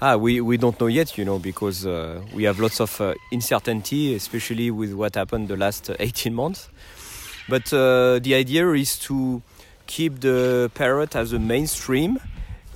Ah, 0.00 0.16
we, 0.16 0.40
we 0.40 0.56
don't 0.56 0.78
know 0.80 0.86
yet, 0.86 1.18
you 1.18 1.24
know, 1.24 1.40
because 1.40 1.84
uh, 1.84 2.22
we 2.32 2.44
have 2.44 2.60
lots 2.60 2.80
of 2.80 3.00
uh, 3.00 3.14
uncertainty, 3.32 4.14
especially 4.14 4.70
with 4.70 4.92
what 4.94 5.16
happened 5.16 5.48
the 5.48 5.56
last 5.56 5.90
uh, 5.90 5.96
18 5.98 6.32
months. 6.34 6.68
But 7.48 7.72
uh, 7.72 8.18
the 8.18 8.34
idea 8.34 8.70
is 8.72 8.98
to 9.00 9.42
keep 9.86 10.20
the 10.20 10.70
parrot 10.74 11.16
as 11.16 11.32
a 11.32 11.38
mainstream 11.38 12.18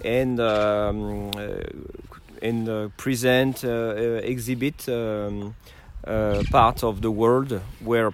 and 0.05 0.41
um, 0.41 1.31
uh, 1.37 1.43
and 2.41 2.69
uh, 2.69 2.89
present, 2.97 3.63
exhibit 3.63 4.89
um, 4.89 5.55
part 6.51 6.83
of 6.83 7.03
the 7.03 7.11
world 7.11 7.61
where 7.81 8.13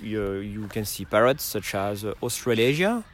you, 0.00 0.34
you 0.36 0.66
can 0.68 0.84
see 0.84 1.04
parrots 1.04 1.44
such 1.44 1.74
as 1.74 2.04
Australasia, 2.22 3.04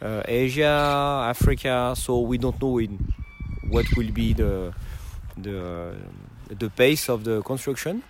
uh, 0.00 0.22
Asia, 0.26 1.26
Africa. 1.28 1.94
So 1.96 2.20
we 2.20 2.38
don't 2.38 2.60
know 2.62 2.78
in 2.78 3.12
what 3.68 3.86
will 3.96 4.10
be 4.12 4.32
the 4.32 4.72
the 5.36 5.94
the 6.48 6.70
pace 6.70 7.08
of 7.08 7.24
the 7.24 7.42
construction. 7.42 8.02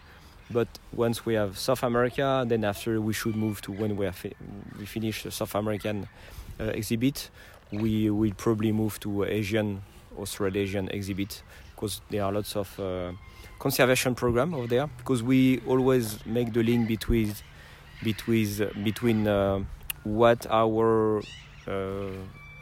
But 0.52 0.68
once 0.92 1.24
we 1.24 1.34
have 1.34 1.58
South 1.58 1.82
America, 1.82 2.44
then 2.46 2.64
after 2.64 3.00
we 3.00 3.12
should 3.12 3.36
move 3.36 3.60
to 3.62 3.72
when 3.72 3.96
we 3.96 4.10
fi- 4.10 4.34
we 4.78 4.84
finish 4.86 5.22
the 5.22 5.30
South 5.30 5.54
American 5.54 6.08
uh, 6.58 6.64
exhibit, 6.64 7.30
we 7.70 8.10
will 8.10 8.32
probably 8.36 8.72
move 8.72 8.98
to 9.00 9.24
Asian, 9.24 9.82
Australasian 10.18 10.88
exhibit 10.88 11.42
because 11.74 12.00
there 12.10 12.24
are 12.24 12.32
lots 12.32 12.56
of 12.56 12.78
uh, 12.80 13.12
conservation 13.58 14.14
program 14.14 14.54
over 14.54 14.66
there. 14.66 14.88
Because 14.98 15.22
we 15.22 15.60
always 15.66 16.24
make 16.26 16.52
the 16.52 16.62
link 16.62 16.88
between 16.88 17.32
between 18.02 18.48
between 18.82 19.28
uh, 19.28 19.60
what 20.04 20.46
our 20.50 21.22
uh, 21.66 22.10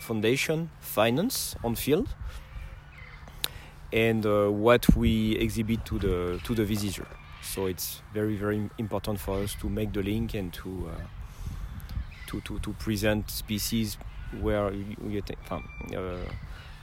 foundation 0.00 0.71
finance 0.80 1.57
on 1.64 1.75
field 1.75 2.09
and 3.92 4.26
uh, 4.26 4.49
what 4.49 4.95
we 4.95 5.37
exhibit 5.37 5.85
to 5.87 5.99
the 5.99 6.40
to 6.45 6.54
the 6.54 6.64
visitor. 6.64 7.07
So 7.54 7.66
it's 7.66 8.02
very 8.14 8.36
very 8.36 8.70
important 8.78 9.20
for 9.20 9.42
us 9.42 9.54
to 9.60 9.68
make 9.68 9.92
the 9.92 10.02
link 10.02 10.34
and 10.34 10.52
to 10.52 10.90
uh, 10.92 11.06
to, 12.28 12.40
to, 12.42 12.58
to 12.60 12.72
present 12.74 13.30
species 13.30 13.98
where 14.40 14.70
you, 14.72 15.22
um, 15.50 15.68
uh, 15.96 16.16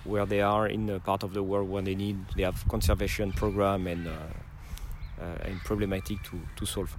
where 0.03 0.25
they 0.25 0.41
are 0.41 0.67
in 0.67 0.89
a 0.89 1.00
part 1.00 1.24
of 1.24 1.34
the 1.34 1.43
world 1.43 1.69
where 1.69 1.81
they 1.84 1.95
need 1.95 2.17
they 2.36 2.43
have 2.43 2.67
conservation 2.67 3.31
program 3.31 3.88
and 3.88 4.07
uh, 4.07 4.12
uh, 5.22 5.45
and 5.45 5.60
problematic 5.63 6.22
to, 6.24 6.39
to 6.55 6.65
solve. 6.65 6.98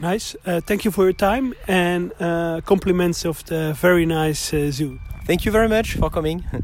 Nice. 0.00 0.34
Uh, 0.46 0.60
thank 0.60 0.84
you 0.84 0.90
for 0.90 1.04
your 1.04 1.12
time 1.12 1.54
and 1.68 2.12
uh, 2.20 2.60
compliments 2.64 3.26
of 3.26 3.44
the 3.46 3.74
very 3.74 4.06
nice 4.06 4.54
uh, 4.54 4.70
zoo. 4.70 4.98
Thank 5.26 5.44
you 5.44 5.52
very 5.52 5.68
much 5.68 5.96
for 5.96 6.10
coming. 6.10 6.44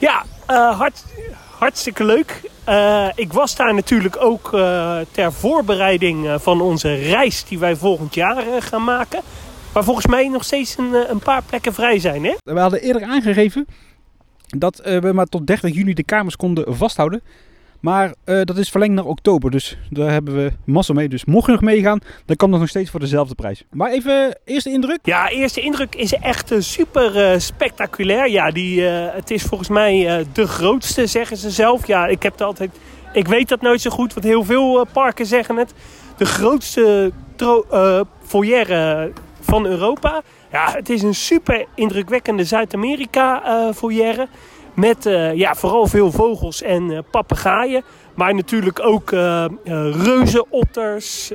Ja, 0.00 0.24
uh, 0.50 0.76
hart, 0.76 1.04
hartstikke 1.58 2.04
leuk. 2.04 2.53
Uh, 2.68 3.08
ik 3.14 3.32
was 3.32 3.56
daar 3.56 3.74
natuurlijk 3.74 4.16
ook 4.18 4.52
uh, 4.54 4.98
ter 5.10 5.32
voorbereiding 5.32 6.36
van 6.36 6.60
onze 6.60 6.94
reis 6.94 7.44
die 7.44 7.58
wij 7.58 7.76
volgend 7.76 8.14
jaar 8.14 8.62
gaan 8.62 8.84
maken. 8.84 9.20
Waar 9.72 9.84
volgens 9.84 10.06
mij 10.06 10.28
nog 10.28 10.44
steeds 10.44 10.78
een, 10.78 11.10
een, 11.10 11.18
paar 11.18 11.42
plekken 11.42 11.74
vrij 11.74 11.98
zijn. 11.98 12.24
Hè? 12.24 12.34
We 12.44 12.60
hadden 12.60 12.80
eerder 12.80 13.02
aangegeven 13.02 13.66
dat 14.46 14.76
we 14.76 15.10
maar 15.14 15.26
tot 15.26 15.46
30 15.46 15.74
juni 15.74 15.94
de 15.94 16.04
kamers 16.04 16.36
konden 16.36 16.76
vasthouden. 16.76 17.22
Maar 17.84 18.14
uh, 18.24 18.40
dat 18.42 18.56
is 18.56 18.70
verlengd 18.70 18.94
naar 18.94 19.04
oktober, 19.04 19.50
dus 19.50 19.78
daar 19.90 20.10
hebben 20.10 20.34
we 20.34 20.52
massa 20.64 20.92
mee. 20.92 21.08
Dus 21.08 21.24
mocht 21.24 21.46
je 21.46 21.52
nog 21.52 21.60
meegaan, 21.60 21.98
dan 22.26 22.36
kan 22.36 22.50
dat 22.50 22.60
nog 22.60 22.68
steeds 22.68 22.90
voor 22.90 23.00
dezelfde 23.00 23.34
prijs. 23.34 23.64
Maar 23.70 23.90
even 23.90 24.38
eerste 24.44 24.70
indruk? 24.70 24.98
Ja, 25.02 25.28
eerste 25.28 25.60
indruk 25.60 25.94
is 25.94 26.12
echt 26.12 26.52
uh, 26.52 26.60
super 26.60 27.32
uh, 27.32 27.38
spectaculair. 27.38 28.30
Ja, 28.30 28.50
die, 28.50 28.82
het 28.82 29.30
is 29.30 29.42
volgens 29.42 29.68
mij 29.68 30.24
de 30.32 30.46
grootste, 30.46 31.06
zeggen 31.06 31.36
ze 31.36 31.50
zelf. 31.50 31.86
Ja, 31.86 32.06
ik 32.06 32.22
heb 32.22 32.32
het 32.32 32.42
altijd... 32.42 32.70
Ik 33.12 33.28
weet 33.28 33.48
dat 33.48 33.60
nooit 33.60 33.80
zo 33.80 33.90
goed, 33.90 34.14
want 34.14 34.26
heel 34.26 34.44
veel 34.44 34.86
parken 34.92 35.26
zeggen 35.26 35.56
het. 35.56 35.74
De 36.16 36.24
grootste 36.26 37.12
foyer 38.22 39.10
van 39.40 39.66
Europa. 39.66 40.22
Ja, 40.52 40.72
het 40.72 40.88
is 40.88 41.02
een 41.02 41.14
super 41.14 41.66
indrukwekkende 41.74 42.44
Zuid-Amerika 42.44 43.42
foyer. 43.74 44.28
Met 44.74 45.06
uh, 45.06 45.34
ja, 45.34 45.54
vooral 45.54 45.86
veel 45.86 46.12
vogels 46.12 46.62
en 46.62 46.90
uh, 46.90 46.98
papegaaien. 47.10 47.82
Maar 48.14 48.34
natuurlijk 48.34 48.86
ook 48.86 49.10
uh, 49.10 49.44
reuzenotters, 50.04 51.32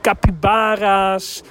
capybara's. 0.00 1.42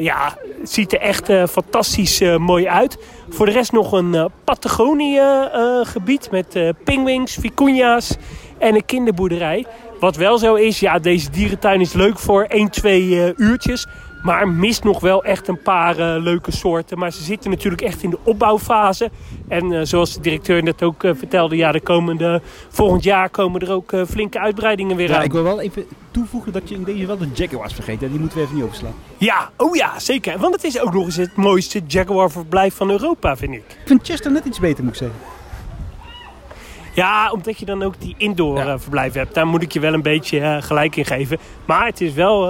ja, 0.00 0.36
het 0.60 0.70
ziet 0.70 0.92
er 0.92 1.00
echt 1.00 1.30
fantastisch 1.50 2.20
mooi 2.38 2.68
uit. 2.68 2.98
Voor 3.28 3.46
de 3.46 3.52
rest 3.52 3.72
nog 3.72 3.92
een 3.92 4.30
Patagonië-gebied 4.44 6.30
met 6.30 6.74
pinguïns, 6.84 7.38
vicuña's 7.40 8.16
en 8.58 8.74
een 8.74 8.84
kinderboerderij. 8.84 9.66
Wat 10.00 10.16
wel 10.16 10.38
zo 10.38 10.54
is, 10.54 10.80
ja, 10.80 10.98
deze 10.98 11.30
dierentuin 11.30 11.80
is 11.80 11.92
leuk 11.92 12.18
voor 12.18 12.44
1, 12.44 12.70
2 12.70 13.34
uurtjes. 13.36 13.86
Maar 14.22 14.48
mist 14.48 14.84
nog 14.84 15.00
wel 15.00 15.24
echt 15.24 15.48
een 15.48 15.62
paar 15.62 15.98
uh, 15.98 16.22
leuke 16.22 16.50
soorten. 16.52 16.98
Maar 16.98 17.12
ze 17.12 17.22
zitten 17.22 17.50
natuurlijk 17.50 17.82
echt 17.82 18.02
in 18.02 18.10
de 18.10 18.18
opbouwfase. 18.22 19.10
En 19.48 19.72
uh, 19.72 19.80
zoals 19.82 20.14
de 20.14 20.20
directeur 20.20 20.62
net 20.62 20.82
ook 20.82 21.02
uh, 21.02 21.12
vertelde, 21.14 21.56
ja, 21.56 21.72
de 21.72 21.80
komende, 21.80 22.40
volgend 22.68 23.02
jaar 23.02 23.30
komen 23.30 23.60
er 23.60 23.72
ook 23.72 23.94
flinke 24.08 24.40
uitbreidingen 24.40 24.96
weer 24.96 25.08
ja, 25.08 25.16
aan. 25.16 25.22
Ik 25.22 25.32
wil 25.32 25.42
wel 25.42 25.60
even 25.60 25.84
toevoegen 26.10 26.52
dat 26.52 26.68
je 26.68 26.74
in 26.74 26.84
deze 26.84 27.06
wel 27.06 27.18
de 27.18 27.28
Jaguars 27.34 27.74
vergeten. 27.74 28.10
Die 28.10 28.20
moeten 28.20 28.38
we 28.38 28.44
even 28.44 28.56
niet 28.56 28.64
overslaan. 28.64 28.94
Ja, 29.18 29.50
oh 29.56 29.76
ja, 29.76 29.98
zeker. 29.98 30.38
Want 30.38 30.54
het 30.54 30.64
is 30.64 30.80
ook 30.80 30.92
nog 30.92 31.04
eens 31.04 31.16
het 31.16 31.36
mooiste 31.36 31.80
Jaguar-verblijf 31.86 32.74
van 32.74 32.90
Europa, 32.90 33.36
vind 33.36 33.52
ik. 33.52 33.64
Ik 33.68 33.86
vind 33.86 34.06
Chester 34.06 34.32
net 34.32 34.44
iets 34.44 34.58
beter, 34.58 34.84
moet 34.84 34.92
ik 34.92 34.98
zeggen. 34.98 35.18
Ja, 36.94 37.30
omdat 37.30 37.58
je 37.58 37.64
dan 37.64 37.82
ook 37.82 37.94
die 38.00 38.14
indoor 38.18 38.58
ja. 38.58 38.78
verblijf 38.78 39.12
hebt. 39.12 39.34
Daar 39.34 39.46
moet 39.46 39.62
ik 39.62 39.72
je 39.72 39.80
wel 39.80 39.94
een 39.94 40.02
beetje 40.02 40.58
gelijk 40.62 40.96
in 40.96 41.04
geven. 41.04 41.38
Maar 41.64 41.86
het 41.86 42.00
is 42.00 42.12
wel 42.12 42.48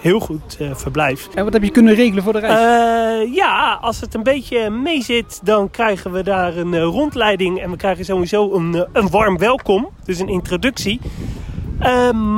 heel 0.00 0.20
goed 0.20 0.56
uh, 0.60 0.74
verblijf. 0.74 1.28
En 1.34 1.44
wat 1.44 1.52
heb 1.52 1.62
je 1.62 1.70
kunnen 1.70 1.94
regelen 1.94 2.22
voor 2.22 2.32
de 2.32 2.38
reis? 2.38 2.58
Uh, 2.58 3.34
ja, 3.34 3.78
als 3.80 4.00
het 4.00 4.14
een 4.14 4.22
beetje 4.22 4.70
mee 4.70 5.02
zit, 5.02 5.40
dan 5.42 5.70
krijgen 5.70 6.12
we 6.12 6.22
daar 6.22 6.56
een 6.56 6.72
uh, 6.72 6.82
rondleiding. 6.82 7.60
En 7.60 7.70
we 7.70 7.76
krijgen 7.76 8.04
sowieso 8.04 8.52
een, 8.52 8.86
een 8.92 9.10
warm 9.10 9.38
welkom. 9.38 9.88
Dus 10.04 10.18
een 10.18 10.28
introductie. 10.28 11.00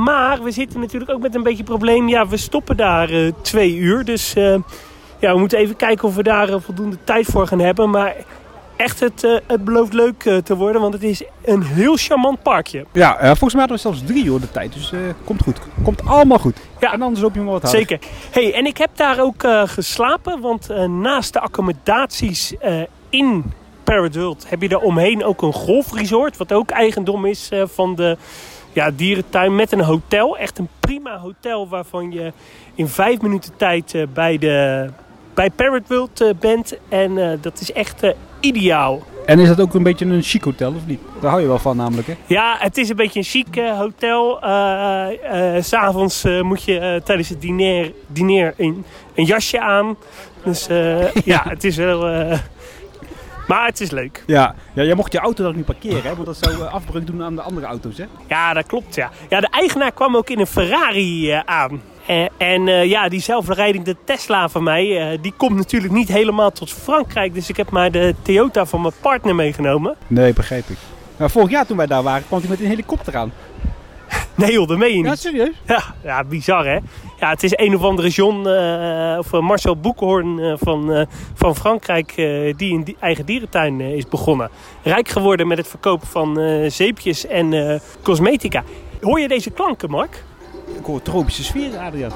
maar 0.03 0.43
we 0.43 0.51
zitten 0.51 0.79
natuurlijk 0.79 1.11
ook 1.11 1.21
met 1.21 1.35
een 1.35 1.43
beetje 1.43 1.63
probleem. 1.63 2.09
Ja, 2.09 2.27
we 2.27 2.37
stoppen 2.37 2.77
daar 2.77 3.09
twee 3.41 3.75
uur. 3.75 4.05
Dus 4.05 4.33
ja, 5.19 5.33
we 5.33 5.39
moeten 5.39 5.57
even 5.57 5.75
kijken 5.75 6.07
of 6.07 6.15
we 6.15 6.23
daar 6.23 6.61
voldoende 6.61 6.97
tijd 7.03 7.25
voor 7.25 7.47
gaan 7.47 7.59
hebben. 7.59 7.89
Maar 7.89 8.15
echt, 8.81 8.99
het, 8.99 9.23
uh, 9.23 9.37
het 9.47 9.65
belooft 9.65 9.93
leuk 9.93 10.25
uh, 10.25 10.37
te 10.37 10.55
worden, 10.55 10.81
want 10.81 10.93
het 10.93 11.03
is 11.03 11.23
een 11.45 11.63
heel 11.63 11.95
charmant 11.95 12.41
parkje. 12.41 12.85
Ja, 12.91 13.21
uh, 13.21 13.25
volgens 13.25 13.53
mij 13.53 13.59
hadden 13.59 13.77
we 13.77 13.81
zelfs 13.83 14.03
drie 14.05 14.25
uur 14.25 14.39
de 14.39 14.51
tijd, 14.51 14.73
dus 14.73 14.93
komt 15.23 15.41
goed. 15.43 15.59
Komt 15.83 16.05
allemaal 16.05 16.39
goed. 16.39 16.57
Ja, 16.79 16.93
en 16.93 17.01
anders 17.01 17.23
op 17.23 17.33
je 17.33 17.41
maar 17.41 17.51
wat 17.51 17.69
Zeker. 17.69 17.99
Hey, 18.31 18.53
en 18.53 18.65
ik 18.65 18.77
heb 18.77 18.89
daar 18.95 19.19
ook 19.19 19.43
geslapen, 19.65 20.39
want 20.41 20.69
naast 20.87 21.33
de 21.33 21.39
accommodaties 21.39 22.53
in 23.09 23.53
Parrot 23.83 24.15
World 24.15 24.45
heb 24.49 24.61
je 24.61 24.69
daar 24.69 24.79
omheen 24.79 25.23
ook 25.23 25.41
een 25.41 25.53
golfresort, 25.53 26.37
wat 26.37 26.53
ook 26.53 26.69
eigendom 26.69 27.25
is 27.25 27.49
van 27.63 27.95
de 27.95 28.17
ja, 28.73 28.91
dierentuin 28.91 29.55
met 29.55 29.71
een 29.71 29.81
hotel. 29.81 30.37
Echt 30.37 30.57
een 30.57 30.69
prima 30.79 31.17
hotel 31.17 31.67
waarvan 31.67 32.11
je 32.11 32.33
in 32.75 32.87
vijf 32.87 33.21
minuten 33.21 33.51
tijd 33.57 34.05
bij 34.13 34.37
de 34.37 34.89
bij 35.33 35.49
Parrot 35.49 35.87
World 35.87 36.33
bent. 36.39 36.77
En 36.89 37.39
dat 37.41 37.59
is 37.59 37.71
echt 37.71 38.03
ideaal. 38.41 39.03
En 39.25 39.39
is 39.39 39.47
dat 39.47 39.59
ook 39.59 39.73
een 39.73 39.83
beetje 39.83 40.05
een 40.05 40.21
chic 40.21 40.43
hotel 40.43 40.73
of 40.73 40.85
niet? 40.85 40.99
Daar 41.19 41.29
hou 41.29 41.41
je 41.41 41.47
wel 41.47 41.59
van 41.59 41.77
namelijk 41.77 42.07
hè? 42.07 42.15
Ja, 42.25 42.55
het 42.59 42.77
is 42.77 42.89
een 42.89 42.95
beetje 42.95 43.19
een 43.19 43.25
chic 43.25 43.55
uh, 43.55 43.77
hotel. 43.77 44.43
Uh, 44.43 45.07
uh, 45.33 45.61
S'avonds 45.61 46.23
moet 46.41 46.63
je 46.63 47.01
tijdens 47.03 47.29
het 47.29 47.41
diner, 47.41 47.91
diner 48.07 48.53
een, 48.57 48.85
een 49.15 49.25
jasje 49.25 49.59
aan. 49.59 49.95
Dus 50.43 50.67
ja, 51.25 51.43
het 51.47 51.63
is 51.63 51.75
wel... 51.75 51.99
maar 53.47 53.65
het 53.65 53.81
is 53.81 53.91
leuk. 53.91 54.23
Ja. 54.27 54.55
ja, 54.73 54.83
jij 54.83 54.95
mocht 54.95 55.11
je 55.11 55.19
auto 55.19 55.43
dan 55.43 55.55
niet 55.55 55.65
parkeren, 55.65 56.03
hè? 56.03 56.13
Want 56.13 56.25
dat 56.25 56.37
zou 56.37 56.63
afbreuk 56.63 57.07
doen 57.07 57.23
aan 57.23 57.35
de 57.35 57.41
andere 57.41 57.65
auto's, 57.65 57.97
hè? 57.97 58.05
Ja, 58.27 58.53
dat 58.53 58.65
klopt, 58.65 58.95
ja. 58.95 59.09
Ja, 59.29 59.39
de 59.39 59.49
eigenaar 59.51 59.91
kwam 59.91 60.15
ook 60.15 60.29
in 60.29 60.39
een 60.39 60.47
Ferrari 60.47 61.31
aan. 61.45 61.81
En, 62.05 62.29
en 62.37 62.67
uh, 62.67 62.85
ja, 62.85 63.09
die 63.09 63.21
zelfrijdende 63.21 63.95
Tesla 64.03 64.49
van 64.49 64.63
mij, 64.63 65.13
uh, 65.13 65.17
die 65.21 65.33
komt 65.37 65.57
natuurlijk 65.57 65.93
niet 65.93 66.07
helemaal 66.07 66.51
tot 66.51 66.71
Frankrijk. 66.71 67.33
Dus 67.33 67.49
ik 67.49 67.57
heb 67.57 67.69
maar 67.69 67.91
de 67.91 68.15
Toyota 68.21 68.65
van 68.65 68.81
mijn 68.81 68.93
partner 69.01 69.35
meegenomen. 69.35 69.95
Nee, 70.07 70.33
begreep 70.33 70.69
ik. 70.69 70.77
Nou, 71.17 71.31
vorig 71.31 71.49
jaar 71.49 71.65
toen 71.65 71.77
wij 71.77 71.87
daar 71.87 72.03
waren, 72.03 72.27
kwam 72.27 72.39
hij 72.39 72.49
met 72.49 72.59
een 72.59 72.67
helikopter 72.67 73.17
aan. 73.17 73.33
Nee 74.35 74.51
joh, 74.51 74.67
dat 74.67 74.77
meen 74.77 74.89
je 74.89 74.95
niet. 74.95 75.05
Ja, 75.05 75.15
serieus? 75.15 75.61
Ja, 75.65 75.83
ja 76.03 76.23
bizar 76.23 76.65
hè. 76.65 76.77
Ja, 77.19 77.29
het 77.29 77.43
is 77.43 77.51
een 77.55 77.75
of 77.75 77.81
andere 77.83 78.09
John, 78.09 78.47
of 79.17 79.41
Marcel 79.41 79.77
Boekhoorn 79.77 80.57
van, 80.57 81.07
van 81.33 81.55
Frankrijk, 81.55 82.13
die 82.57 82.73
een 82.73 82.95
eigen 82.99 83.25
dierentuin 83.25 83.81
is 83.81 84.07
begonnen. 84.07 84.49
Rijk 84.83 85.07
geworden 85.07 85.47
met 85.47 85.57
het 85.57 85.67
verkopen 85.67 86.07
van 86.07 86.39
zeepjes 86.67 87.27
en 87.27 87.81
cosmetica. 88.01 88.63
Hoor 89.01 89.19
je 89.19 89.27
deze 89.27 89.49
klanken, 89.49 89.89
Mark? 89.89 90.23
Ik 90.81 90.87
hoor 90.87 91.01
tropische 91.01 91.43
sfeer, 91.43 91.77
Adriaan. 91.77 92.11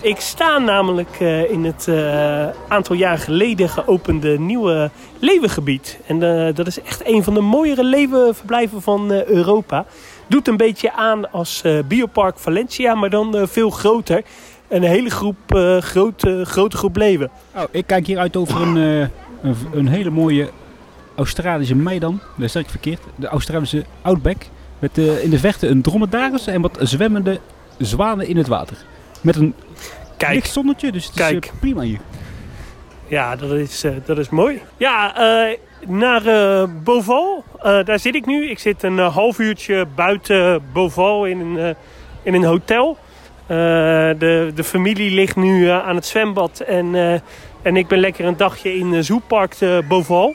Ik 0.00 0.20
sta 0.20 0.58
namelijk 0.58 1.20
uh, 1.20 1.50
in 1.50 1.64
het 1.64 1.86
uh, 1.88 2.46
aantal 2.68 2.96
jaar 2.96 3.18
geleden 3.18 3.68
geopende 3.68 4.38
nieuwe 4.38 4.90
levengebied. 5.18 5.98
En 6.06 6.20
uh, 6.20 6.54
dat 6.54 6.66
is 6.66 6.82
echt 6.82 7.06
een 7.06 7.22
van 7.22 7.34
de 7.34 7.40
mooiere 7.40 7.84
levenverblijven 7.84 8.82
van 8.82 9.10
Europa. 9.12 9.86
Doet 10.26 10.48
een 10.48 10.56
beetje 10.56 10.92
aan 10.92 11.32
als 11.32 11.62
Biopark 11.88 12.38
Valencia, 12.38 12.94
maar 12.94 13.10
dan 13.10 13.48
veel 13.48 13.70
groter. 13.70 14.22
Een 14.68 14.82
hele 14.82 15.10
groep, 15.10 15.54
grote, 15.80 16.44
grote 16.44 16.76
groep 16.76 16.96
leeuwen. 16.96 17.30
Oh, 17.54 17.62
ik 17.70 17.86
kijk 17.86 18.06
hier 18.06 18.18
uit 18.18 18.36
over 18.36 18.62
een, 18.62 18.76
een, 18.76 19.56
een, 19.72 19.88
hele 19.88 20.10
mooie 20.10 20.50
Australische 21.14 21.74
meidam. 21.74 22.20
Daar 22.36 22.48
zeg 22.48 22.62
ik 22.62 22.70
verkeerd. 22.70 23.00
De 23.16 23.26
Australische 23.26 23.84
Outback. 24.02 24.42
Met 24.78 24.98
in 24.98 25.30
de 25.30 25.38
vechten 25.38 25.70
een 25.70 25.82
dromedaris 25.82 26.46
en 26.46 26.60
wat 26.60 26.78
zwemmende 26.80 27.40
zwanen 27.78 28.26
in 28.26 28.36
het 28.36 28.46
water. 28.46 28.76
Met 29.20 29.36
een 29.36 29.54
Kijk. 30.16 30.34
licht 30.34 30.52
zonnetje, 30.52 30.92
dus 30.92 31.04
het 31.04 31.14
Kijk. 31.14 31.44
is 31.44 31.50
uh, 31.50 31.58
prima 31.60 31.82
hier. 31.82 31.98
Ja, 33.06 33.36
dat 33.36 33.50
is, 33.50 33.84
uh, 33.84 33.92
dat 34.04 34.18
is 34.18 34.28
mooi. 34.28 34.62
Ja, 34.76 35.14
uh, 35.48 35.56
naar 35.86 36.22
Boval. 36.82 37.44
daar 37.62 37.98
zit 37.98 38.14
ik 38.14 38.26
nu. 38.26 38.48
Ik 38.50 38.58
zit 38.58 38.82
een 38.82 38.98
half 38.98 39.38
uurtje 39.38 39.86
buiten 39.94 40.62
Boval 40.72 41.26
in 41.26 41.40
een, 41.40 41.76
in 42.22 42.34
een 42.34 42.44
hotel. 42.44 42.98
de, 43.46 44.52
de 44.54 44.64
familie 44.64 45.10
ligt 45.10 45.36
nu 45.36 45.68
aan 45.68 45.94
het 45.94 46.06
zwembad. 46.06 46.60
En, 46.60 46.94
en 47.62 47.76
ik 47.76 47.86
ben 47.86 47.98
lekker 47.98 48.24
een 48.24 48.36
dagje 48.36 48.74
in 48.74 49.04
Zoepark 49.04 49.56
Boval. 49.88 50.34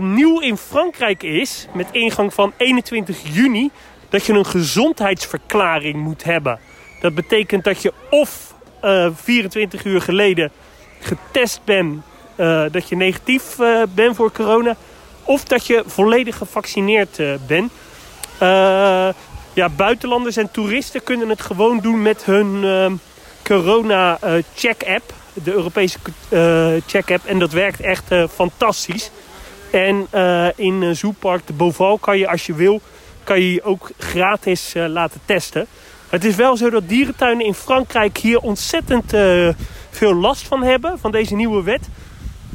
nieuw 0.00 0.40
in 0.40 0.56
Frankrijk 0.56 1.22
is, 1.22 1.68
met 1.72 1.86
ingang 1.90 2.34
van 2.34 2.52
21 2.56 3.34
juni 3.34 3.70
dat 4.08 4.26
je 4.26 4.32
een 4.32 4.46
gezondheidsverklaring 4.46 5.96
moet 5.96 6.24
hebben. 6.24 6.58
Dat 7.00 7.14
betekent 7.14 7.64
dat 7.64 7.82
je 7.82 7.92
of 8.10 8.54
uh, 8.84 9.08
24 9.14 9.84
uur 9.84 10.00
geleden 10.00 10.50
getest 11.00 11.60
bent, 11.64 12.02
uh, 12.36 12.64
dat 12.70 12.88
je 12.88 12.96
negatief 12.96 13.58
uh, 13.58 13.82
bent 13.94 14.16
voor 14.16 14.32
corona, 14.32 14.76
of 15.22 15.44
dat 15.44 15.66
je 15.66 15.82
volledig 15.86 16.36
gevaccineerd 16.36 17.20
bent. 17.46 17.72
ja, 19.54 19.68
buitenlanders 19.76 20.36
en 20.36 20.50
toeristen 20.50 21.02
kunnen 21.02 21.28
het 21.28 21.40
gewoon 21.40 21.80
doen 21.80 22.02
met 22.02 22.24
hun 22.24 22.64
ehm, 22.64 22.92
corona 23.46 24.18
eh, 24.20 24.32
check-app. 24.54 25.12
De 25.32 25.52
Europese 25.52 25.98
eh, 26.28 26.68
check-app. 26.86 27.24
En 27.26 27.38
dat 27.38 27.52
werkt 27.52 27.80
echt 27.80 28.10
eh, 28.10 28.24
fantastisch. 28.34 29.10
En 29.70 30.06
eh, 30.10 30.48
in 30.56 30.82
eh, 30.82 30.90
Zoopark 30.90 31.46
de 31.46 31.52
Beauval 31.52 31.98
kan 31.98 32.18
je 32.18 32.28
als 32.28 32.46
je 32.46 32.54
wil, 32.54 32.80
kan 33.26 33.40
je 33.40 33.62
ook 33.62 33.90
gratis 33.98 34.74
eh, 34.74 34.86
laten 34.86 35.20
testen. 35.24 35.66
Het 36.08 36.24
is 36.24 36.34
wel 36.34 36.56
zo 36.56 36.70
dat 36.70 36.88
dierentuinen 36.88 37.46
in 37.46 37.54
Frankrijk 37.54 38.18
hier 38.18 38.40
ontzettend 38.40 39.12
eh, 39.12 39.48
veel 39.90 40.14
last 40.14 40.46
van 40.46 40.62
hebben, 40.62 40.98
van 40.98 41.10
deze 41.10 41.34
nieuwe 41.34 41.62
wet 41.62 41.88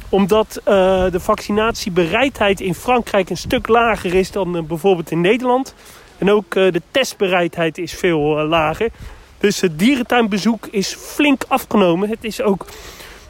omdat 0.09 0.61
eh, 0.63 0.63
de 1.11 1.19
vaccinatiebereidheid 1.19 2.61
in 2.61 2.75
Frankrijk 2.75 3.29
een 3.29 3.37
stuk 3.37 3.67
lager 3.67 4.13
is 4.13 4.31
dan 4.31 4.65
bijvoorbeeld 4.67 5.11
in 5.11 5.21
Nederland. 5.21 5.75
En 6.17 6.31
ook 6.31 6.53
de 6.53 6.81
testbereidheid 6.91 7.77
is 7.77 7.93
veel 7.93 8.19
lager. 8.47 8.89
Dus 9.37 9.61
het 9.61 9.79
dierentuinbezoek 9.79 10.67
is 10.71 10.93
flink 10.93 11.43
afgenomen. 11.47 12.09
Het 12.09 12.23
is 12.23 12.41
ook, 12.41 12.65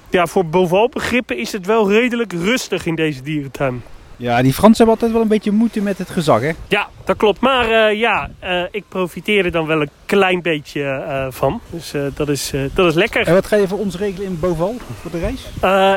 ja, 0.09 0.27
voor 0.27 0.45
Beauval 0.45 0.89
begrippen 0.89 1.37
is 1.37 1.51
het 1.51 1.65
wel 1.65 1.91
redelijk 1.91 2.33
rustig 2.33 2.85
in 2.85 2.95
deze 2.95 3.21
dierentuin. 3.21 3.83
Ja, 4.21 4.41
die 4.41 4.53
Fransen 4.53 4.77
hebben 4.77 4.93
altijd 4.93 5.11
wel 5.11 5.21
een 5.21 5.27
beetje 5.27 5.51
moeite 5.51 5.81
met 5.81 5.97
het 5.97 6.09
gezag, 6.09 6.41
hè? 6.41 6.51
Ja, 6.67 6.89
dat 7.05 7.17
klopt. 7.17 7.39
Maar 7.39 7.69
eh, 7.69 7.99
ja, 7.99 8.29
eh, 8.39 8.63
ik 8.71 8.83
profiteer 8.87 9.45
er 9.45 9.51
dan 9.51 9.65
wel 9.65 9.81
een 9.81 9.89
klein 10.05 10.41
beetje 10.41 10.83
eh, 10.83 11.25
van. 11.29 11.61
Dus 11.69 11.93
dat, 12.13 12.29
is, 12.29 12.51
dat 12.73 12.87
is 12.87 12.93
lekker. 12.93 13.27
En 13.27 13.33
wat 13.33 13.45
ga 13.45 13.55
je 13.55 13.67
voor 13.67 13.79
ons 13.79 13.97
regelen 13.97 14.27
in 14.27 14.39
Boval 14.39 14.75
voor 15.01 15.11
de 15.11 15.19
reis? 15.19 15.47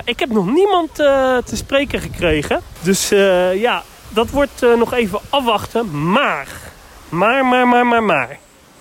Ik 0.04 0.20
heb 0.20 0.30
nog 0.30 0.46
niemand 0.46 0.94
te 1.44 1.56
spreken 1.56 2.00
gekregen. 2.00 2.60
Dus 2.82 3.08
ja, 3.54 3.82
dat 4.08 4.30
wordt 4.30 4.66
nog 4.78 4.92
even 4.92 5.18
afwachten. 5.28 6.10
Maar, 6.10 6.48
maar, 7.08 7.46
maar, 7.46 7.68
maar, 7.68 7.86
maar, 7.86 8.02
maar. 8.02 8.38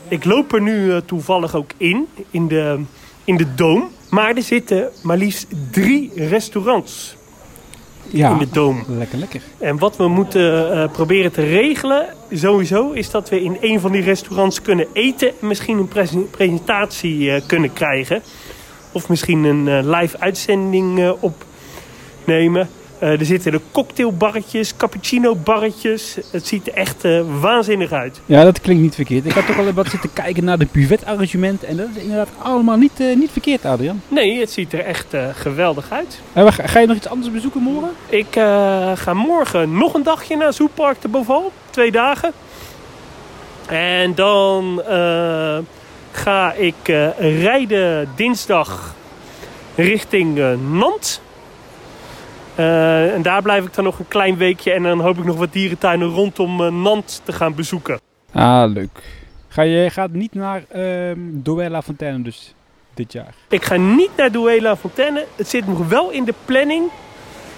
Ik 0.07 0.25
loop 0.25 0.53
er 0.53 0.61
nu 0.61 1.01
toevallig 1.05 1.55
ook 1.55 1.71
in, 1.77 2.07
in 2.31 2.47
de, 2.47 2.81
in 3.23 3.37
de 3.37 3.53
Doom. 3.53 3.89
Maar 4.09 4.35
er 4.35 4.43
zitten 4.43 4.89
maar 5.01 5.17
liefst 5.17 5.47
drie 5.71 6.11
restaurants 6.15 7.15
Ja, 8.09 8.31
in 8.31 8.37
de 8.37 8.49
Doom. 8.51 8.83
lekker, 8.87 9.17
lekker. 9.17 9.41
En 9.57 9.77
wat 9.77 9.97
we 9.97 10.07
moeten 10.07 10.71
eh, 10.73 10.91
proberen 10.91 11.31
te 11.31 11.41
regelen, 11.43 12.05
sowieso, 12.31 12.91
is 12.91 13.09
dat 13.11 13.29
we 13.29 13.41
in 13.43 13.57
een 13.61 13.79
van 13.79 13.91
die 13.91 14.01
restaurants 14.01 14.61
kunnen 14.61 14.87
eten. 14.93 15.27
En 15.41 15.47
misschien 15.47 15.77
een 15.77 15.87
presen- 15.87 16.29
presentatie 16.29 17.31
eh, 17.31 17.41
kunnen 17.47 17.73
krijgen. 17.73 18.21
Of 18.91 19.09
misschien 19.09 19.43
een 19.43 19.67
eh, 19.67 19.99
live 19.99 20.19
uitzending 20.19 21.13
opnemen. 21.19 22.69
Eh, 23.03 23.19
er 23.19 23.25
zitten 23.25 23.51
de 23.51 23.61
cocktailbarretjes, 23.71 24.75
cappuccino 24.75 25.35
barretjes. 25.35 26.17
Het 26.31 26.47
ziet 26.47 26.67
er 26.67 26.73
echt 26.73 27.05
eh, 27.05 27.21
waanzinnig 27.39 27.91
uit. 27.91 28.21
Ja, 28.25 28.43
dat 28.43 28.61
klinkt 28.61 28.81
niet 28.81 28.95
verkeerd. 28.95 29.25
Ik 29.25 29.31
had 29.31 29.49
ook 29.49 29.57
al 29.57 29.73
wat 29.73 29.87
zitten 29.87 30.13
kijken 30.23 30.43
naar 30.43 30.57
de 30.57 30.67
buvetarrangement. 30.71 31.63
En 31.63 31.77
dat 31.77 31.87
is 31.95 32.01
inderdaad 32.01 32.29
allemaal 32.37 32.77
niet, 32.77 32.99
eh, 32.99 33.15
niet 33.15 33.31
verkeerd, 33.31 33.65
Adrian. 33.65 34.01
Nee, 34.07 34.39
het 34.39 34.51
ziet 34.51 34.73
er 34.73 34.79
echt 34.79 35.15
geweldig 35.33 35.91
uit. 35.91 36.19
Ga, 36.33 36.51
ga 36.51 36.79
je 36.79 36.87
nog 36.87 36.95
iets 36.95 37.07
anders 37.07 37.31
bezoeken 37.31 37.61
morgen? 37.61 37.89
Ik 38.09 38.27
ga 38.95 39.13
morgen 39.13 39.77
nog 39.77 39.93
een 39.93 40.03
dagje 40.03 40.37
naar 40.37 40.53
Zoopark 40.53 41.01
de 41.01 41.07
Beauval. 41.07 41.51
Twee 41.69 41.91
dagen. 41.91 42.31
En 43.67 44.15
dan 44.15 44.81
ga 46.11 46.53
ik 46.53 46.87
rijden 47.17 48.09
dinsdag 48.15 48.95
richting 49.75 50.39
eh, 50.39 50.51
Eh, 52.55 53.13
en 53.13 53.21
daar 53.21 53.41
blijf 53.41 53.65
ik 53.65 53.73
dan 53.73 53.83
nog 53.83 53.99
een 53.99 54.07
klein 54.07 54.37
weekje. 54.37 54.71
En 54.71 54.83
dan 54.83 54.99
hoop 54.99 55.17
ik 55.17 55.25
nog 55.25 55.35
wat 55.35 55.53
dierentuinen 55.53 56.07
rondom 56.07 56.63
eh, 56.63 56.71
Nantes 56.71 57.21
te 57.23 57.31
gaan 57.31 57.55
bezoeken. 57.55 57.99
Ah, 58.31 58.71
leuk. 58.71 59.21
Ga 59.47 59.61
je 59.61 59.89
gaat 59.89 60.11
niet 60.11 60.33
naar 60.33 60.63
ehm 60.69 61.19
Douella 61.19 61.81
Fontaine 61.81 62.21
dus 62.21 62.53
dit 62.93 63.11
jaar? 63.11 63.33
Ik 63.49 63.65
ga 63.65 63.75
niet 63.75 64.09
naar 64.17 64.31
Duela 64.31 64.75
Fontaine. 64.75 65.25
Het 65.35 65.47
zit 65.47 65.67
nog 65.67 65.87
wel 65.87 66.09
in 66.09 66.23
de 66.23 66.33
planning. 66.45 66.89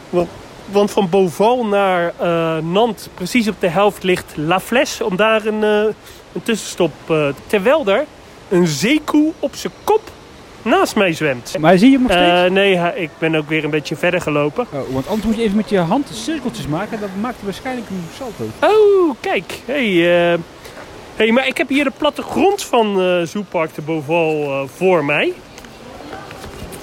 Want, 0.10 0.30
want 0.72 0.92
van 0.92 1.10
Beauval 1.10 1.66
naar 1.66 2.14
eh, 2.20 2.58
Nantes, 2.58 3.08
precies 3.14 3.48
op 3.48 3.56
de 3.60 3.68
helft, 3.68 4.04
ligt 4.04 4.34
La 4.38 4.60
Flèche. 4.60 5.06
Om 5.06 5.16
daar 5.16 5.46
een, 5.46 5.62
een 5.62 6.44
tussenstop 6.44 6.94
uh, 7.10 7.28
terwijl 7.48 7.86
er 7.88 8.06
een 8.50 8.68
zeekoe 8.68 9.34
op 9.40 9.56
zijn 9.56 9.74
kop 9.84 10.12
naast 10.66 10.96
mij 10.96 11.14
zwemt. 11.14 11.56
Maar 11.60 11.78
zie 11.78 11.90
je 11.92 11.98
hem 11.98 12.02
nog 12.08 12.12
steeds? 12.12 12.32
Eh, 12.32 12.52
nee, 12.52 12.78
ha- 12.78 12.92
ik 12.94 13.10
ben 13.18 13.36
ook 13.36 13.50
weer 13.50 13.64
een 13.64 13.70
beetje 13.70 13.96
verder 13.96 14.22
gelopen. 14.22 14.68
Oh, 14.72 14.80
want 14.94 15.08
anders 15.08 15.26
moet 15.28 15.36
je 15.36 15.42
even 15.42 15.56
met 15.56 15.70
je 15.70 15.78
hand 15.80 16.10
cirkeltjes 16.14 16.68
maken. 16.68 17.00
Dat 17.00 17.10
maakt 17.22 17.44
waarschijnlijk 17.44 17.90
een 17.90 18.04
salto. 18.18 18.44
Oh, 18.62 19.16
kijk. 19.20 19.60
Hey, 19.66 20.32
eh, 20.34 20.40
hey, 21.16 21.32
maar 21.32 21.48
ik 21.48 21.58
heb 21.58 21.70
hier 21.70 21.84
de 21.84 21.92
plattegrond 21.98 22.64
van 22.64 23.02
eh 23.02 23.22
Zoopark 23.22 23.76
de 23.76 23.82
Beauval 23.82 24.68
voor 24.76 25.06
mij. 25.06 25.34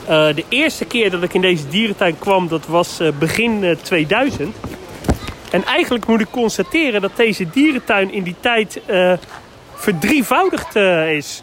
De 0.07 0.45
eerste 0.49 0.85
keer 0.85 1.11
dat 1.11 1.23
ik 1.23 1.35
in 1.35 1.41
deze 1.41 1.69
dierentuin 1.69 2.19
kwam, 2.19 2.49
dat 2.49 2.67
was 2.67 3.01
begin 3.19 3.65
eh, 3.65 3.77
2000. 3.83 4.57
En 5.51 5.65
eigenlijk 5.65 6.07
moet 6.07 6.21
ik 6.21 6.31
constateren 6.31 7.01
dat 7.01 7.17
deze 7.17 7.51
dierentuin 7.51 8.13
in 8.13 8.23
die 8.23 8.35
tijd 8.41 8.81
verdrievoudigd 9.75 10.77
is. 11.17 11.43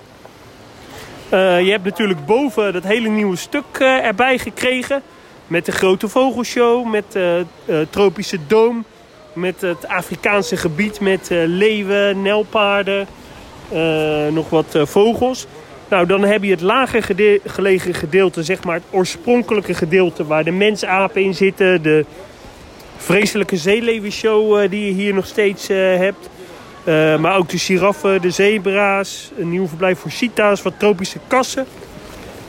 Eh, 1.30 1.62
je 1.62 1.72
hebt 1.72 1.84
natuurlijk 1.84 2.26
boven 2.26 2.74
dat 2.74 2.84
hele 2.84 3.10
nieuwe 3.10 3.36
stuk 3.36 3.64
eh, 3.80 4.06
erbij 4.06 4.38
gekregen. 4.38 5.02
Met 5.48 5.66
de 5.66 5.72
grote 5.72 6.08
vogelshow, 6.08 6.90
met 6.90 7.12
de 7.12 7.46
tropische 7.90 8.38
doom. 8.48 8.86
Met 9.34 9.62
het 9.62 9.88
Afrikaanse 9.88 10.58
gebied 10.58 11.00
met 11.00 11.32
eh, 11.32 11.38
leeuwen, 11.46 12.22
nelpaarden, 12.22 13.08
eh, 13.72 14.28
nog 14.28 14.50
wat 14.50 14.76
eh, 14.76 14.86
vogels. 14.86 15.48
Nou, 15.90 16.06
dan 16.06 16.24
heb 16.24 16.44
je 16.44 16.52
het 16.52 16.62
lager 16.62 17.04
gelegen 17.46 17.94
gedeelte, 17.94 18.44
zeg 18.44 18.64
maar 18.64 18.76
het 18.76 18.84
oorspronkelijke 18.90 19.74
gedeelte 19.74 20.26
waar 20.26 20.44
de 20.44 20.52
mensapen 20.52 21.22
in 21.22 21.34
zitten. 21.34 21.82
De 21.82 22.06
vreselijke 22.98 23.58
zeeleeuwenshow 23.58 24.58
eh, 24.58 24.70
die 24.70 24.86
je 24.86 24.92
hier 24.92 25.14
nog 25.14 25.26
steeds 25.26 25.70
eh, 25.70 25.78
hebt. 25.78 26.30
Eh, 26.84 27.18
maar 27.18 27.38
ook 27.38 27.50
de 27.50 27.58
giraffen, 27.58 28.22
de 28.22 28.32
zebra's, 28.32 29.32
een 29.38 29.50
nieuw 29.50 29.68
verblijf 29.68 30.00
voor 30.00 30.12
cheetahs, 30.12 30.62
wat 30.62 30.74
tropische 30.78 31.20
kassen. 31.28 31.66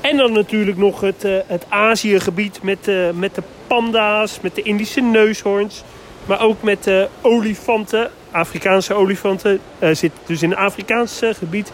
En 0.01 0.17
dan 0.17 0.33
natuurlijk 0.33 0.77
nog 0.77 1.01
het, 1.01 1.25
eh, 1.25 1.33
het 1.47 1.65
Aziëgebied 1.69 2.63
met, 2.63 2.89
eh, 2.89 3.11
met 3.15 3.35
de 3.35 3.43
panda's, 3.67 4.41
met 4.41 4.55
de 4.55 4.63
Indische 4.63 5.01
neushoorns. 5.01 5.83
Maar 6.27 6.41
ook 6.41 6.63
met 6.63 6.85
de 6.85 7.09
olifanten, 7.21 8.11
Afrikaanse 8.31 8.95
olifanten. 8.95 9.61
zit 9.93 10.13
dus 10.27 10.43
in 10.43 10.51
het 10.51 10.59
Afrikaanse 10.59 11.35
gebied. 11.35 11.73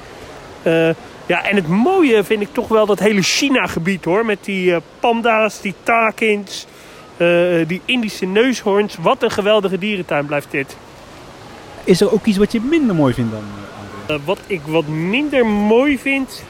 Ja, 1.26 1.44
en 1.44 1.56
het 1.56 1.68
mooie 1.68 2.24
vind 2.24 2.42
ik 2.42 2.48
toch 2.52 2.68
wel 2.68 2.86
dat 2.86 2.98
hele 2.98 3.22
China-gebied 3.22 4.04
hoor. 4.04 4.24
Met 4.24 4.38
die 4.44 4.74
panda's, 5.00 5.60
die 5.60 5.74
takins, 5.82 6.66
die 7.66 7.80
Indische 7.84 8.26
neushoorns. 8.26 8.96
Wat 9.00 9.22
een 9.22 9.30
geweldige 9.30 9.78
dierentuin 9.78 10.26
blijft 10.26 10.50
dit. 10.50 10.76
Is 11.86 12.00
er 12.00 12.12
ook 12.12 12.24
iets 12.24 12.38
wat 12.38 12.52
je 12.52 12.60
minder 12.60 12.94
mooi 12.94 13.14
vindt 13.14 13.32
dan 13.32 13.42
eh? 14.06 14.14
Eh, 14.14 14.20
wat 14.24 14.38
ik 14.46 14.60
wat 14.66 14.86
minder 14.86 15.46
mooi 15.46 15.98
vind. 15.98 16.44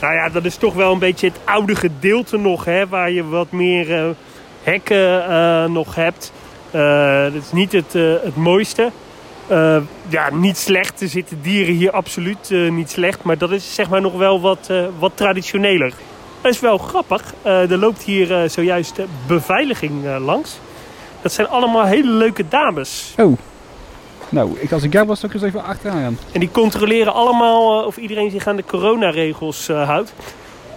Nou 0.00 0.14
ja, 0.14 0.28
dat 0.28 0.44
is 0.44 0.56
toch 0.56 0.74
wel 0.74 0.92
een 0.92 0.98
beetje 0.98 1.26
het 1.26 1.38
oude 1.44 1.74
gedeelte 1.74 2.36
nog, 2.36 2.64
hè, 2.64 2.88
waar 2.88 3.10
je 3.10 3.24
wat 3.28 3.50
meer 3.50 3.94
eh, 3.94 4.10
hekken 4.62 5.28
eh, 5.28 5.64
nog 5.64 5.94
hebt. 5.94 6.32
Eh, 6.70 7.22
dat 7.22 7.42
is 7.42 7.52
niet 7.52 7.72
het, 7.72 7.94
eh, 7.94 8.02
het 8.22 8.36
mooiste. 8.36 8.90
Eh, 9.46 9.76
ja, 10.08 10.30
niet 10.34 10.56
slecht. 10.56 11.00
Er 11.00 11.08
zitten 11.08 11.38
dieren 11.42 11.74
hier 11.74 11.90
absoluut 11.90 12.50
eh, 12.50 12.70
niet 12.70 12.90
slecht. 12.90 13.22
Maar 13.22 13.38
dat 13.38 13.50
is 13.50 13.74
zeg 13.74 13.88
maar 13.90 14.00
nog 14.00 14.16
wel 14.16 14.40
wat, 14.40 14.66
eh, 14.70 14.84
wat 14.98 15.12
traditioneler. 15.14 15.92
Dat 16.40 16.52
is 16.52 16.60
wel 16.60 16.78
grappig. 16.78 17.34
Eh, 17.42 17.70
er 17.70 17.78
loopt 17.78 18.02
hier 18.02 18.50
zojuist 18.50 19.00
beveiliging 19.26 20.04
eh, 20.06 20.16
langs. 20.24 20.58
Dat 21.22 21.32
zijn 21.32 21.48
allemaal 21.48 21.84
hele 21.84 22.10
leuke 22.10 22.44
dames. 22.48 23.14
Oh. 23.16 23.38
Nou, 24.34 24.58
ik, 24.58 24.72
als 24.72 24.82
ik 24.82 24.92
jou 24.92 25.06
was, 25.06 25.20
zou 25.20 25.32
ik 25.32 25.38
eens 25.40 25.48
even 25.48 25.64
achteraan 25.64 26.02
gaan. 26.02 26.18
En 26.32 26.40
die 26.40 26.50
controleren 26.50 27.14
allemaal 27.14 27.80
eh, 27.80 27.86
of 27.86 27.96
iedereen 27.96 28.30
zich 28.30 28.46
aan 28.46 28.56
de 28.56 28.64
coronaregels 28.64 29.68
eh, 29.68 29.86
houdt. 29.88 30.12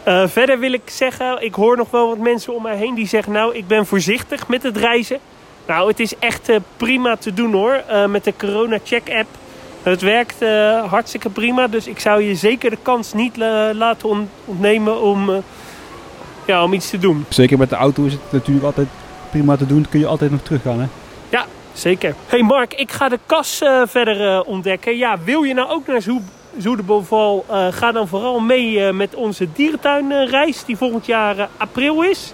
Eh, 0.03 0.27
verder 0.27 0.59
wil 0.59 0.71
ik 0.73 0.81
zeggen, 0.85 1.43
ik 1.43 1.53
hoor 1.55 1.77
nog 1.77 1.91
wel 1.91 2.07
wat 2.07 2.17
mensen 2.17 2.55
om 2.55 2.63
mij 2.63 2.75
heen 2.75 2.95
die 2.95 3.07
zeggen... 3.07 3.33
nou, 3.33 3.55
ik 3.55 3.67
ben 3.67 3.85
voorzichtig 3.85 4.47
met 4.47 4.63
het 4.63 4.77
reizen. 4.77 5.19
Nou, 5.67 5.87
het 5.87 5.99
is 5.99 6.17
echt 6.19 6.49
prima 6.77 7.15
te 7.15 7.33
doen 7.33 7.53
hoor, 7.53 7.83
met 8.09 8.23
de 8.23 8.33
Corona 8.37 8.77
Check 8.83 9.09
app. 9.09 9.27
Het 9.83 10.01
werkt 10.01 10.35
hartstikke 10.89 11.29
prima, 11.29 11.67
dus 11.67 11.87
ik 11.87 11.99
zou 11.99 12.21
je 12.23 12.35
zeker 12.35 12.69
de 12.69 12.77
kans 12.81 13.13
niet 13.13 13.37
laten 13.73 14.09
on- 14.09 14.29
ontnemen 14.45 15.01
om, 15.01 15.31
ja, 16.45 16.63
om 16.63 16.73
iets 16.73 16.89
te 16.89 16.97
doen. 16.97 17.25
Zeker 17.29 17.57
met 17.57 17.69
de 17.69 17.75
auto 17.75 18.03
is 18.03 18.11
het 18.13 18.21
natuurlijk 18.29 18.65
altijd 18.65 18.87
prima 19.29 19.55
te 19.57 19.65
doen. 19.65 19.85
Kun 19.89 19.99
je 19.99 20.07
altijd 20.07 20.31
nog 20.31 20.41
teruggaan, 20.41 20.79
hè? 20.79 20.87
Ja, 21.29 21.45
zeker. 21.77 22.15
Hey 22.27 22.43
Mark, 22.43 22.73
ik 22.73 22.91
ga 22.91 23.09
de 23.09 23.19
kas 23.25 23.61
eh, 23.61 23.81
verder 23.85 24.27
eh, 24.27 24.47
ontdekken. 24.47 24.97
Ja, 24.97 25.17
wil 25.23 25.43
je 25.43 25.53
nou 25.53 25.69
ook 25.69 25.87
naar 25.87 26.01
Beauval? 26.85 27.45
eh, 27.49 27.67
ga 27.71 27.91
dan 27.91 28.07
vooral 28.07 28.39
mee 28.39 28.93
met 28.93 29.15
onze 29.15 29.47
dierentuinreis 29.53 30.65
die 30.65 30.77
volgend 30.77 31.05
jaar 31.05 31.49
april 31.57 32.01
is. 32.01 32.33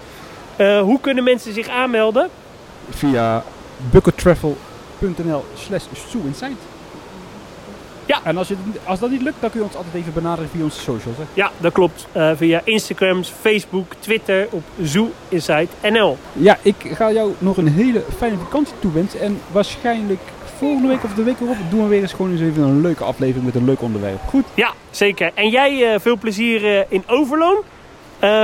Hoe 0.57 0.99
kunnen 0.99 1.23
mensen 1.23 1.53
zich 1.53 1.67
aanmelden? 1.67 2.29
Via 2.89 3.43
buckettravel.nl 3.91 5.45
slash. 5.55 5.83
Ja. 8.05 8.19
En 8.23 8.37
als, 8.37 8.47
je, 8.47 8.55
als 8.83 8.99
dat 8.99 9.09
niet 9.09 9.21
lukt, 9.21 9.35
dan 9.39 9.49
kun 9.49 9.59
je 9.59 9.65
ons 9.65 9.75
altijd 9.75 9.95
even 9.95 10.13
benaderen 10.13 10.49
via 10.49 10.63
onze 10.63 10.79
socials. 10.79 11.17
Hè? 11.17 11.23
Ja, 11.33 11.51
dat 11.57 11.71
klopt. 11.71 12.07
Eh, 12.11 12.31
via 12.35 12.61
Instagram, 12.63 13.23
Facebook, 13.23 13.93
Twitter 13.99 14.47
op 14.49 14.63
Zoo 14.81 15.11
Inside 15.29 15.67
NL. 15.81 16.17
Ja, 16.33 16.57
ik 16.61 16.75
ga 16.93 17.11
jou 17.11 17.33
nog 17.37 17.57
een 17.57 17.67
hele 17.67 18.03
fijne 18.17 18.37
vakantie 18.37 18.73
toewensen. 18.79 19.19
En 19.19 19.39
waarschijnlijk 19.51 20.21
volgende 20.57 20.87
week 20.87 21.03
of 21.03 21.13
de 21.13 21.23
week 21.23 21.39
erop 21.39 21.55
doen 21.69 21.83
we 21.83 21.87
weer 21.87 22.01
eens 22.01 22.13
gewoon 22.13 22.31
eens 22.31 22.41
even 22.41 22.63
een 22.63 22.81
leuke 22.81 23.03
aflevering 23.03 23.45
met 23.45 23.55
een 23.55 23.65
leuk 23.65 23.81
onderwerp. 23.81 24.19
Goed? 24.27 24.45
Ja, 24.53 24.71
zeker. 24.91 25.31
En 25.33 25.49
jij 25.49 25.93
eh, 25.93 25.99
veel 25.99 26.17
plezier 26.17 26.79
eh, 26.79 26.85
in 26.89 27.03
Overloon. 27.07 27.57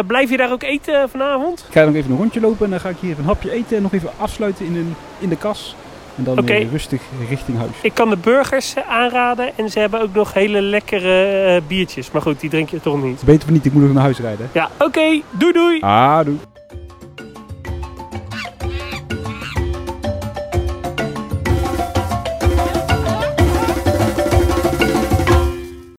Blijf 0.08 0.30
je 0.30 0.38
daar 0.38 0.52
ook 0.52 0.64
eten 0.64 1.10
vanavond? 1.10 1.66
Ik 1.68 1.74
ga 1.74 1.84
nog 1.84 1.96
even 1.96 2.12
een 2.12 2.18
rondje 2.18 2.40
lopen 2.40 2.66
en 2.66 2.72
dan 2.72 2.80
ga 2.80 2.90
ik 2.90 2.98
hier 3.00 3.10
even 3.10 3.24
een 3.24 3.30
hapje 3.30 3.52
eten 3.52 3.78
en 3.78 3.82
nog 3.82 3.94
even 3.94 4.10
afsluiten 4.18 4.66
in, 4.66 4.76
een, 4.76 4.96
in 5.20 5.30
de 5.30 5.38
kas. 5.38 5.76
En 6.20 6.26
dan 6.36 6.46
weer 6.46 6.68
rustig 6.72 7.02
richting 7.30 7.58
huis. 7.58 7.72
Ik 7.82 7.94
kan 7.94 8.10
de 8.10 8.18
burgers 8.18 8.74
eh, 8.74 8.90
aanraden 8.90 9.58
en 9.58 9.70
ze 9.70 9.80
hebben 9.80 10.02
ook 10.02 10.14
nog 10.14 10.34
hele 10.34 10.62
lekkere 10.62 11.26
eh, 11.26 11.62
biertjes. 11.68 12.12
Maar 12.12 12.22
goed, 12.22 12.40
die 12.40 12.50
drink 12.50 12.70
je 12.70 12.80
toch 12.82 13.04
niet. 13.04 13.22
Beter 13.26 13.48
of 13.48 13.54
niet, 13.54 13.66
ik 13.66 13.74
moet 13.74 13.84
nog 13.84 13.94
naar 13.94 14.04
huis 14.04 14.20
rijden. 14.20 14.50
Ja, 14.52 14.70
oké. 14.80 15.22
Doei 15.32 15.54
doei. 15.54 15.80
Ah, 15.82 16.26
doei. 16.26 16.40